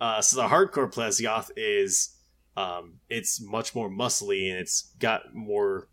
[0.00, 2.16] Uh, so the hardcore Plesioth is
[2.56, 5.86] um, it's much more muscly and it's got more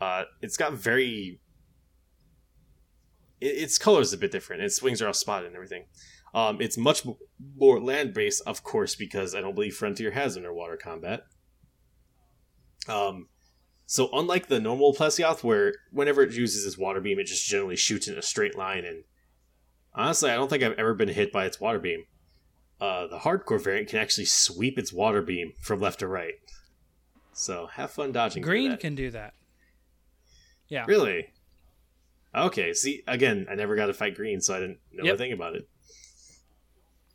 [0.00, 1.40] uh, it's got very
[3.38, 4.62] it, its color is a bit different.
[4.62, 5.84] Its wings are all spotted and everything.
[6.32, 7.04] Um, it's much
[7.56, 11.24] more land based, of course, because I don't believe Frontier has underwater combat.
[12.88, 13.28] Um,
[13.86, 17.76] so unlike the normal Plesioth, where whenever it uses its water beam, it just generally
[17.76, 19.04] shoots in a straight line, and
[19.94, 22.04] honestly, I don't think I've ever been hit by its water beam
[22.80, 26.34] uh, the hardcore variant can actually sweep its water beam from left to right.
[27.32, 28.42] So have fun dodging.
[28.42, 29.34] Green can do that.
[30.68, 30.84] Yeah.
[30.86, 31.26] really.
[32.34, 32.72] Okay.
[32.72, 35.14] See, again, I never got to fight green, so I didn't know Yep.
[35.14, 35.68] a thing about it.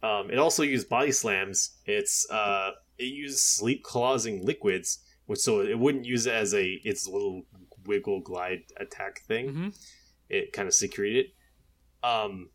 [0.03, 1.77] Um, it also used body slams.
[1.85, 6.65] It's uh, it used sleep causing liquids, which so it wouldn't use it as a
[6.83, 7.43] its little
[7.85, 9.49] wiggle glide attack thing.
[9.49, 9.67] hmm
[10.29, 12.07] It kind of secreted it.
[12.07, 12.49] Um,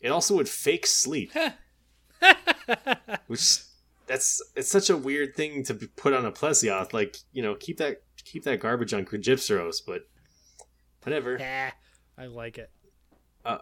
[0.00, 1.32] it also would fake sleep.
[3.26, 3.60] which
[4.06, 7.78] that's it's such a weird thing to put on a plesioth like you know keep
[7.78, 10.02] that keep that garbage on Gypceros, but
[11.02, 11.70] whatever yeah,
[12.18, 12.70] I like it.
[13.44, 13.58] Uh,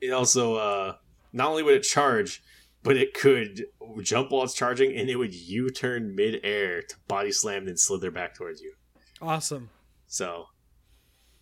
[0.00, 0.94] it also uh
[1.32, 2.42] not only would it charge
[2.88, 3.66] but it could
[4.00, 8.34] jump while it's charging and it would u-turn mid-air to body slam and slither back
[8.34, 8.72] towards you
[9.20, 9.68] Awesome.
[10.06, 10.46] so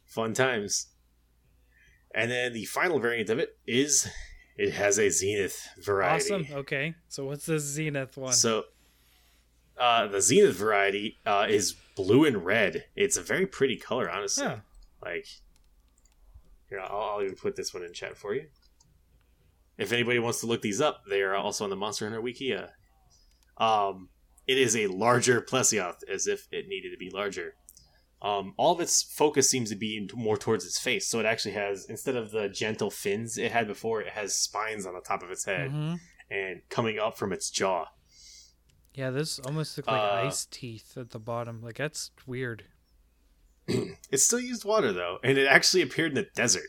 [0.05, 0.89] fun times
[2.13, 4.09] and then the final variant of it is
[4.59, 6.47] it has a zenith variety Awesome.
[6.53, 6.95] Okay.
[7.09, 8.33] So what's the Zenith one?
[8.33, 8.65] So,
[9.79, 12.87] uh, the Zenith variety uh, is blue and red.
[12.97, 14.45] It's a very pretty color, honestly.
[14.47, 14.61] Yeah.
[15.05, 15.27] Like,
[16.71, 18.47] here, I'll, I'll even put this one in chat for you.
[19.79, 22.71] If anybody wants to look these up, they are also on the Monster Hunter Wikia.
[23.59, 24.09] Um,
[24.47, 27.55] it is a larger Plesioth, as if it needed to be larger.
[28.23, 31.53] Um, all of its focus seems to be more towards its face, so it actually
[31.53, 35.23] has instead of the gentle fins it had before, it has spines on the top
[35.23, 35.99] of its head Mhm.
[36.31, 37.87] and coming up from its jaw.
[38.95, 41.61] Yeah, this almost look like Uh, ice teeth at the bottom.
[41.61, 42.65] Like that's weird.
[43.69, 46.69] It still used water though, and it actually appeared in the desert.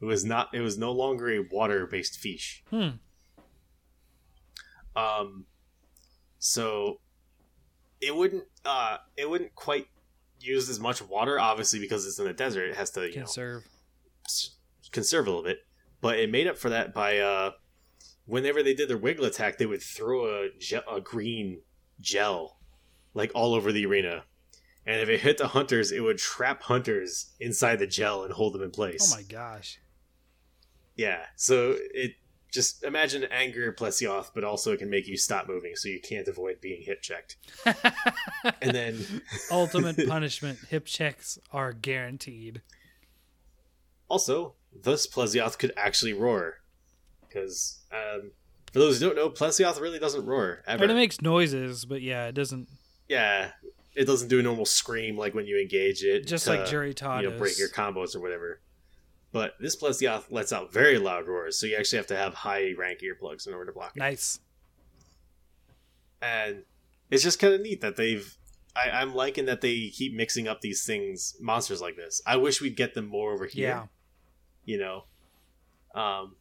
[0.00, 0.48] It was not.
[0.54, 2.64] It was no longer a water-based fish.
[2.70, 2.88] Hmm.
[4.96, 5.46] Um,
[6.38, 7.00] so
[8.00, 8.44] it wouldn't.
[8.64, 9.86] Uh, it wouldn't quite
[10.40, 12.70] use as much water, obviously, because it's in the desert.
[12.70, 13.64] It has to, you know, Conserve.
[14.90, 15.58] conserve a little bit.
[16.00, 17.50] But it made up for that by uh,
[18.24, 20.48] whenever they did their wiggle attack, they would throw a,
[20.90, 21.60] a green
[22.00, 22.58] gel
[23.12, 24.24] like all over the arena.
[24.86, 28.54] And if it hit the hunters, it would trap hunters inside the gel and hold
[28.54, 29.12] them in place.
[29.12, 29.78] Oh my gosh.
[31.00, 31.24] Yeah.
[31.34, 32.16] So it
[32.52, 36.28] just imagine anger Plesioth, but also it can make you stop moving so you can't
[36.28, 37.36] avoid being hip checked.
[38.62, 40.58] And then Ultimate punishment.
[40.68, 42.60] Hip checks are guaranteed.
[44.08, 46.56] Also, thus Plesioth could actually roar.
[47.26, 48.32] Because, um,
[48.72, 50.82] for those who don't know, Plesioth really doesn't roar, ever.
[50.82, 52.68] And it makes noises, but yeah, it doesn't.
[53.08, 53.52] yeah,
[53.94, 56.26] it doesn't do a normal scream like when you engage it.
[56.26, 58.60] Just to, like Jerry Todd you know, break your combos or whatever.
[59.32, 62.72] But this Plesioth lets out very loud roars, so you actually have to have high
[62.76, 64.00] rank earplugs in order to block it.
[64.00, 64.40] Nice.
[66.22, 66.64] And
[67.10, 68.36] it's just kind of neat that they've.
[68.76, 72.22] I, I'm liking that they keep mixing up these things, monsters like this.
[72.26, 73.68] I wish we'd get them more over here.
[73.68, 73.86] Yeah.
[74.64, 75.04] you know
[75.94, 76.36] um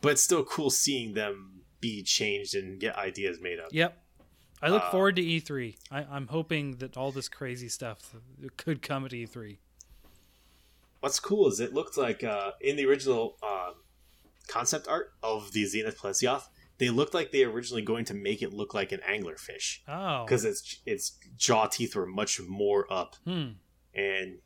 [0.00, 3.98] but it's still cool seeing them be changed and get ideas made up Yep.
[4.62, 5.76] I look Uh, forward to E3.
[5.90, 8.14] I, I'm hoping that all this crazy stuff
[8.56, 9.58] could come at E E3.
[11.04, 13.74] What's cool is it looked like uh in the original um
[14.48, 16.44] concept art of the zenith plesioth
[16.78, 20.24] they looked like they were originally going to make it look like an anglerfish Oh.
[20.24, 23.50] because its its jaw teeth were much more up, Hmm.
[23.94, 24.38] and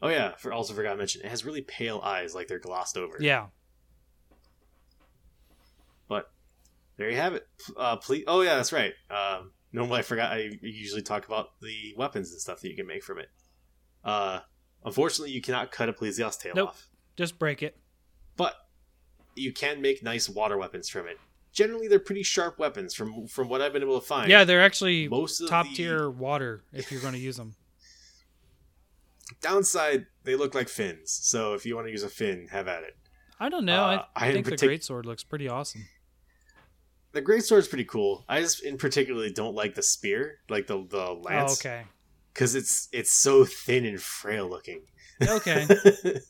[0.00, 2.96] oh yeah, for also forgot to mention it has really pale eyes, like they're glossed
[2.96, 3.16] over.
[3.20, 3.46] Yeah.
[6.08, 6.30] But
[6.96, 7.46] there you have it.
[7.76, 8.24] Uh, please.
[8.26, 8.94] Oh yeah, that's right.
[9.10, 10.32] Um, normally I forgot.
[10.32, 13.28] I usually talk about the weapons and stuff that you can make from it.
[14.04, 14.40] Uh,
[14.86, 16.68] unfortunately, you cannot cut a Plesioth's tail Nope.
[16.70, 17.76] off, Just break it.
[18.36, 18.54] but
[19.34, 21.18] you can make nice water weapons from it.
[21.52, 24.30] Generally, they're pretty sharp weapons from from what I've been able to find.
[24.30, 27.54] Yeah, they're actually most top the tier water if you're going to use them.
[29.40, 30.06] downside.
[30.24, 32.96] They look like fins, so if you want to use a fin, have at it.
[33.38, 33.84] I don't know.
[33.84, 35.86] Uh, I, I in think the partic- great sword looks pretty awesome.
[37.12, 38.24] The great sword's pretty cool.
[38.28, 41.84] I just in particularly don't like the spear, like the the Oh, lance, okay.
[42.36, 44.82] Because it's it's so thin and frail looking.
[45.26, 45.66] Okay.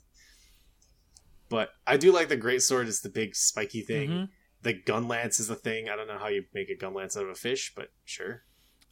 [1.48, 2.86] but I do like the great sword.
[2.86, 4.08] It's the big spiky thing.
[4.10, 4.28] Mhm.
[4.62, 5.88] The gun lance is the thing.
[5.88, 8.44] I don't know how you make a gun lance out of a fish, but sure.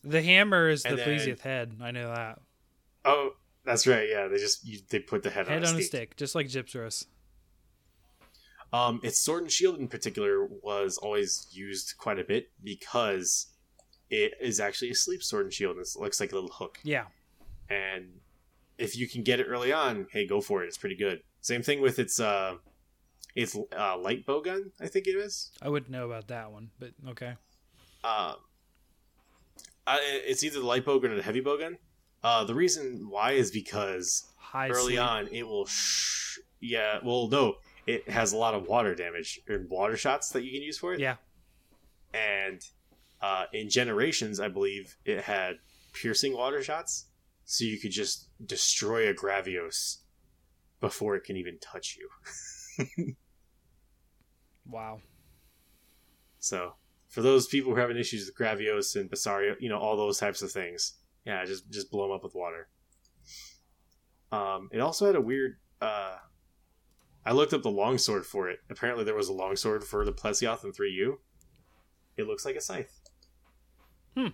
[0.03, 1.77] The hammer is the And then- Plesioth head.
[1.81, 2.41] I know that.
[3.05, 4.09] Oh, that's right.
[4.09, 5.87] Yeah, they just you, they put the head, Head on, on a stick.
[5.87, 7.07] stick, just like Gypceros.
[8.73, 13.54] Um, its sword and shield in particular was always used quite a bit because
[14.23, 15.77] it is actually a sleep sword and shield.
[15.79, 16.79] It looks like a little hook.
[16.85, 17.07] Yeah.
[17.71, 18.05] and
[18.77, 20.67] if you can get it early on, hey, go for it.
[20.67, 21.19] It's pretty good.
[21.41, 22.55] Same thing with its uh,
[23.37, 24.73] its uh, light bow gun.
[24.81, 25.51] I think it is.
[25.63, 27.35] I wouldn't know about that one, but okay.
[28.03, 28.35] Um,
[29.87, 31.79] uh, it's either the light bow gun or the heavy bow gun.
[32.23, 35.01] Uh, the reason why is because High early sleep.
[35.01, 35.67] on it will.
[35.67, 37.55] Sh- yeah, well, no,
[37.87, 40.95] it has a lot of water damage and water shots that you can use for
[40.95, 41.01] it.
[41.01, 41.17] Yeah.
[42.15, 42.61] and
[43.25, 45.55] uh, in generations, I believe it had
[45.95, 47.07] piercing water shots,
[47.45, 49.99] so you could just destroy a Gravios
[50.81, 53.17] before it can even touch you.
[54.67, 55.01] Wow.
[56.39, 56.75] So,
[57.09, 60.19] for those people who are having issues with Gravios and Basarios, you know all those
[60.19, 60.95] types of things,
[61.25, 62.69] yeah, just just blow them up with water.
[64.33, 65.57] Um, it also had a weird.
[65.81, 66.17] Uh,
[67.27, 68.59] I looked up the longsword for it.
[68.71, 71.17] Apparently, there was a longsword for the Plesioth in 3U.
[72.17, 73.01] It looks like a scythe.
[74.17, 74.29] Hmm.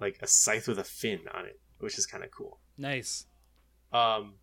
[0.00, 2.58] Like a scythe with a fin on it, which is kind of cool.
[2.76, 3.26] Nice.
[3.92, 4.34] Um,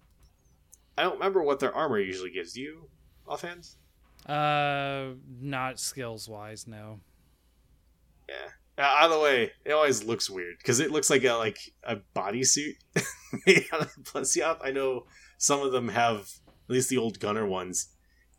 [0.98, 2.54] I don't remember what their armor usually gives.
[2.54, 2.90] Do you
[3.28, 3.68] offhand?
[4.26, 7.00] Uh, not skills wise, no.
[8.30, 8.84] Yeah.
[8.84, 12.76] Uh, either way, it always looks weird because it looks like a like a bodysuit
[13.46, 14.60] made out of Plesioth.
[14.64, 15.06] I know
[15.38, 17.90] some of them have, at least the old Gunner ones,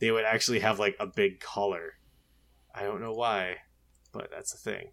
[0.00, 1.94] they would actually have like a big collar.
[2.74, 3.56] I don't know why,
[4.12, 4.92] but that's a thing.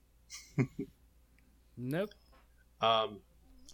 [1.79, 2.09] Nope.
[2.81, 3.19] Um,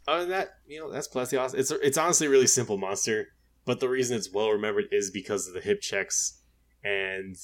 [0.07, 1.55] other than that, you know, that's Plesioth.
[1.55, 3.29] It's it's honestly a really simple monster,
[3.65, 6.39] but the reason it's well remembered is because of the hip checks,
[6.83, 7.35] and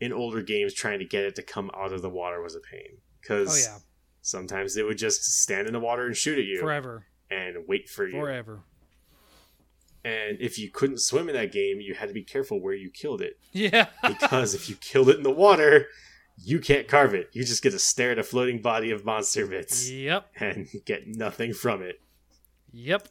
[0.00, 2.60] in older games, trying to get it to come out of the water was a
[2.60, 2.98] pain.
[3.20, 3.78] Because Oh yeah.
[4.20, 7.06] sometimes it would just stand in the water and shoot at you Forever.
[7.30, 8.18] and wait for you.
[8.18, 8.64] Forever.
[10.04, 12.90] And if you couldn't swim in that game, you had to be careful where you
[12.90, 13.86] killed it Yeah.
[14.04, 15.86] because if you killed it in the water,
[16.44, 17.30] you can't carve it.
[17.32, 20.26] You just get to stare at a floating body of monster bits yep.
[20.38, 22.00] and get nothing from it.
[22.72, 23.08] Yep.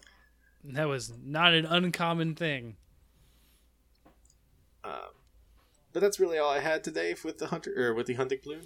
[0.63, 2.75] That was not an uncommon thing.
[4.84, 4.91] Um,
[5.93, 8.61] but that's really all I had today with the hunter or with the hunting plume.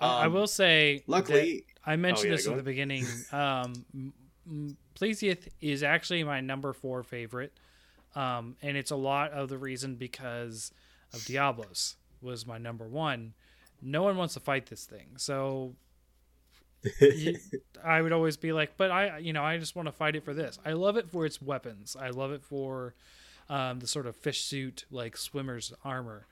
[0.00, 3.06] I- I Um, will say Luckily, I mentioned Oh, yeah, this at the beginning.
[3.32, 4.76] Um, m-
[5.60, 7.52] is actually my number four favorite,
[8.14, 10.72] um, and it's a lot of the reason because
[11.12, 13.34] of Diablos was my number one.
[13.82, 15.74] No one wants to fight this thing, so
[17.84, 20.24] I would always be like, but I, you know, I just want to fight it
[20.24, 20.58] for this.
[20.64, 21.96] I love it for its weapons.
[21.98, 22.94] I love it for
[23.48, 26.26] um, the sort of fish suit, like swimmer's armor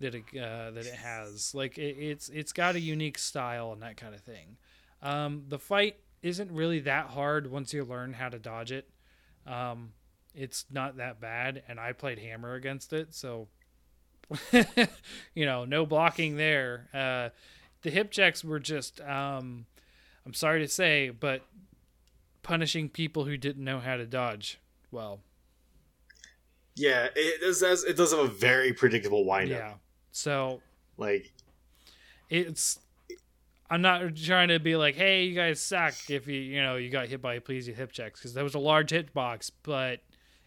[0.00, 1.54] that it uh, that it has.
[1.54, 4.56] Like it, it's it's got a unique style and that kind of thing.
[5.02, 8.88] Um, the fight isn't really that hard once you learn how to dodge it.
[9.46, 9.92] Um,
[10.34, 13.48] it's not that bad, and I played hammer against it, so
[15.34, 16.88] you know, no blocking there.
[16.92, 17.30] Uh,
[17.82, 19.66] the hip checks were just, um,
[20.26, 21.42] I'm sorry to say, but
[22.42, 24.58] punishing people who didn't know how to dodge.
[24.90, 25.20] Well,
[26.74, 27.84] yeah, it does.
[27.84, 29.58] It does have a very predictable windup.
[29.58, 29.72] yeah.
[30.12, 30.62] So
[30.96, 31.32] Like,
[32.30, 32.78] it's
[33.70, 36.90] I'm not trying to be like, hey, you guys suck if you you know you
[36.90, 40.00] got hit by a pleasing hip checks because that was a large hitbox, but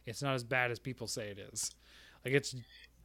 [0.06, 1.72] it's not as bad as people say it is.
[2.26, 2.56] Like it's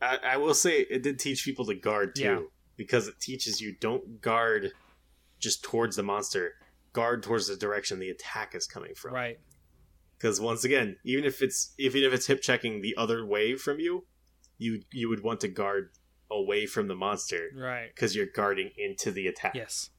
[0.00, 2.40] I, I will say it did teach people to guard too, Yeah.
[2.76, 4.72] because it teaches you don't guard
[5.38, 6.54] just towards the monster,
[6.92, 9.14] guard towards the direction the attack is coming from.
[9.14, 9.38] right.
[10.18, 13.78] Because once again, even if it's even if it's hip checking the other way from
[13.80, 14.06] you,
[14.56, 15.90] you you would want to guard
[16.30, 17.88] away from the monster Right.
[17.94, 19.54] because you're guarding into the attack.
[19.54, 19.90] Yes.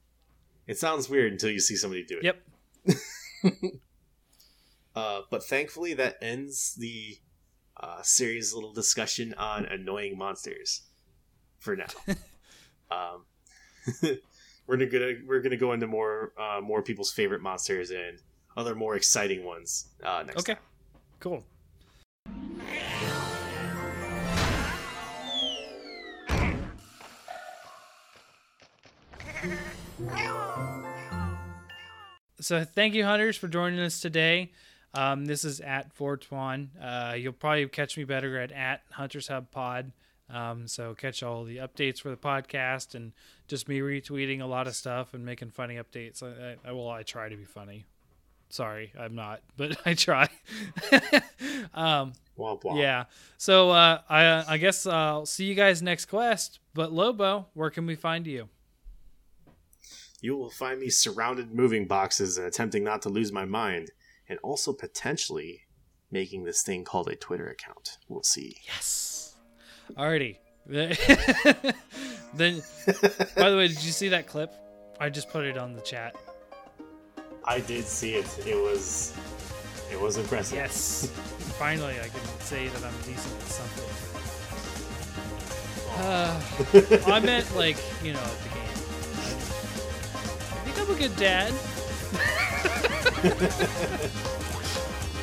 [0.66, 2.24] It sounds weird until you see somebody do it.
[2.24, 3.72] Yep.
[4.94, 7.18] Uh, but thankfully, that ends the
[7.80, 10.82] uh, series little discussion on annoying monsters
[11.58, 11.86] for now.
[12.90, 13.24] um,
[14.66, 18.20] we're gonna we're gonna go into more uh, more people's favorite monsters and
[18.56, 20.54] other more exciting ones uh, next Okay.
[20.54, 20.62] time.
[21.20, 21.44] Cool.
[32.40, 34.52] So thank you, hunters, for joining us today.
[34.94, 36.70] Um, this is at Fortuan.
[36.80, 39.92] Uh, you'll probably catch me better at at Hunters Hub Pod.
[40.30, 43.12] Um, so catch all the updates for the podcast and
[43.46, 46.22] just me retweeting a lot of stuff and making funny updates.
[46.22, 47.86] I, I, well, I try to be funny.
[48.50, 50.28] Sorry, I'm not, but I try.
[51.74, 52.78] um, Womp womp.
[52.78, 53.04] yeah.
[53.36, 56.60] So uh, I I guess I'll see you guys next quest.
[56.74, 58.48] But Lobo, where can we find you?
[60.20, 63.90] You will find me surrounded moving boxes and attempting not to lose my mind,
[64.28, 65.66] and also potentially
[66.10, 67.98] making this thing called a Twitter account.
[68.08, 68.56] We'll see.
[68.66, 69.36] Yes.
[69.96, 70.36] Alrighty.
[70.68, 72.62] then,
[73.36, 74.52] by the way, did you see that clip?
[75.00, 76.14] I just put it on the chat.
[77.44, 78.26] I did see it.
[78.46, 79.16] It was
[79.90, 80.58] it was impressive.
[80.58, 81.10] Yes.
[81.58, 83.84] Finally, I can say that I'm decent at something.
[86.00, 86.40] Uh,
[87.10, 88.58] I meant like you know at the game.
[90.52, 91.54] I think I'm a good dad.
[93.18, 93.26] I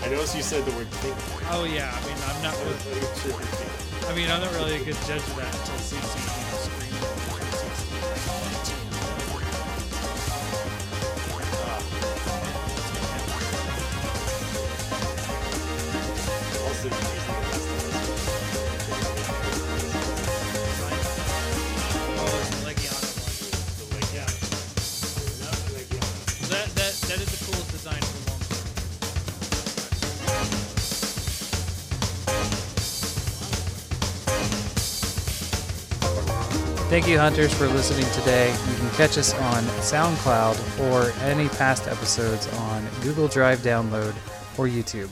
[0.09, 1.15] noticed you said the word think.
[1.51, 1.89] Oh yeah.
[1.95, 2.53] I mean, I'm not.
[2.59, 2.75] Really,
[4.05, 5.95] I mean, I'm not really a good judge of that until CC
[11.63, 11.79] ah.
[16.67, 17.24] Also, using the best of
[36.87, 38.51] Thank you, hunters, for listening today.
[38.51, 44.13] You can catch us on SoundCloud or any past episodes on Google Drive Download
[44.57, 45.09] or YouTube.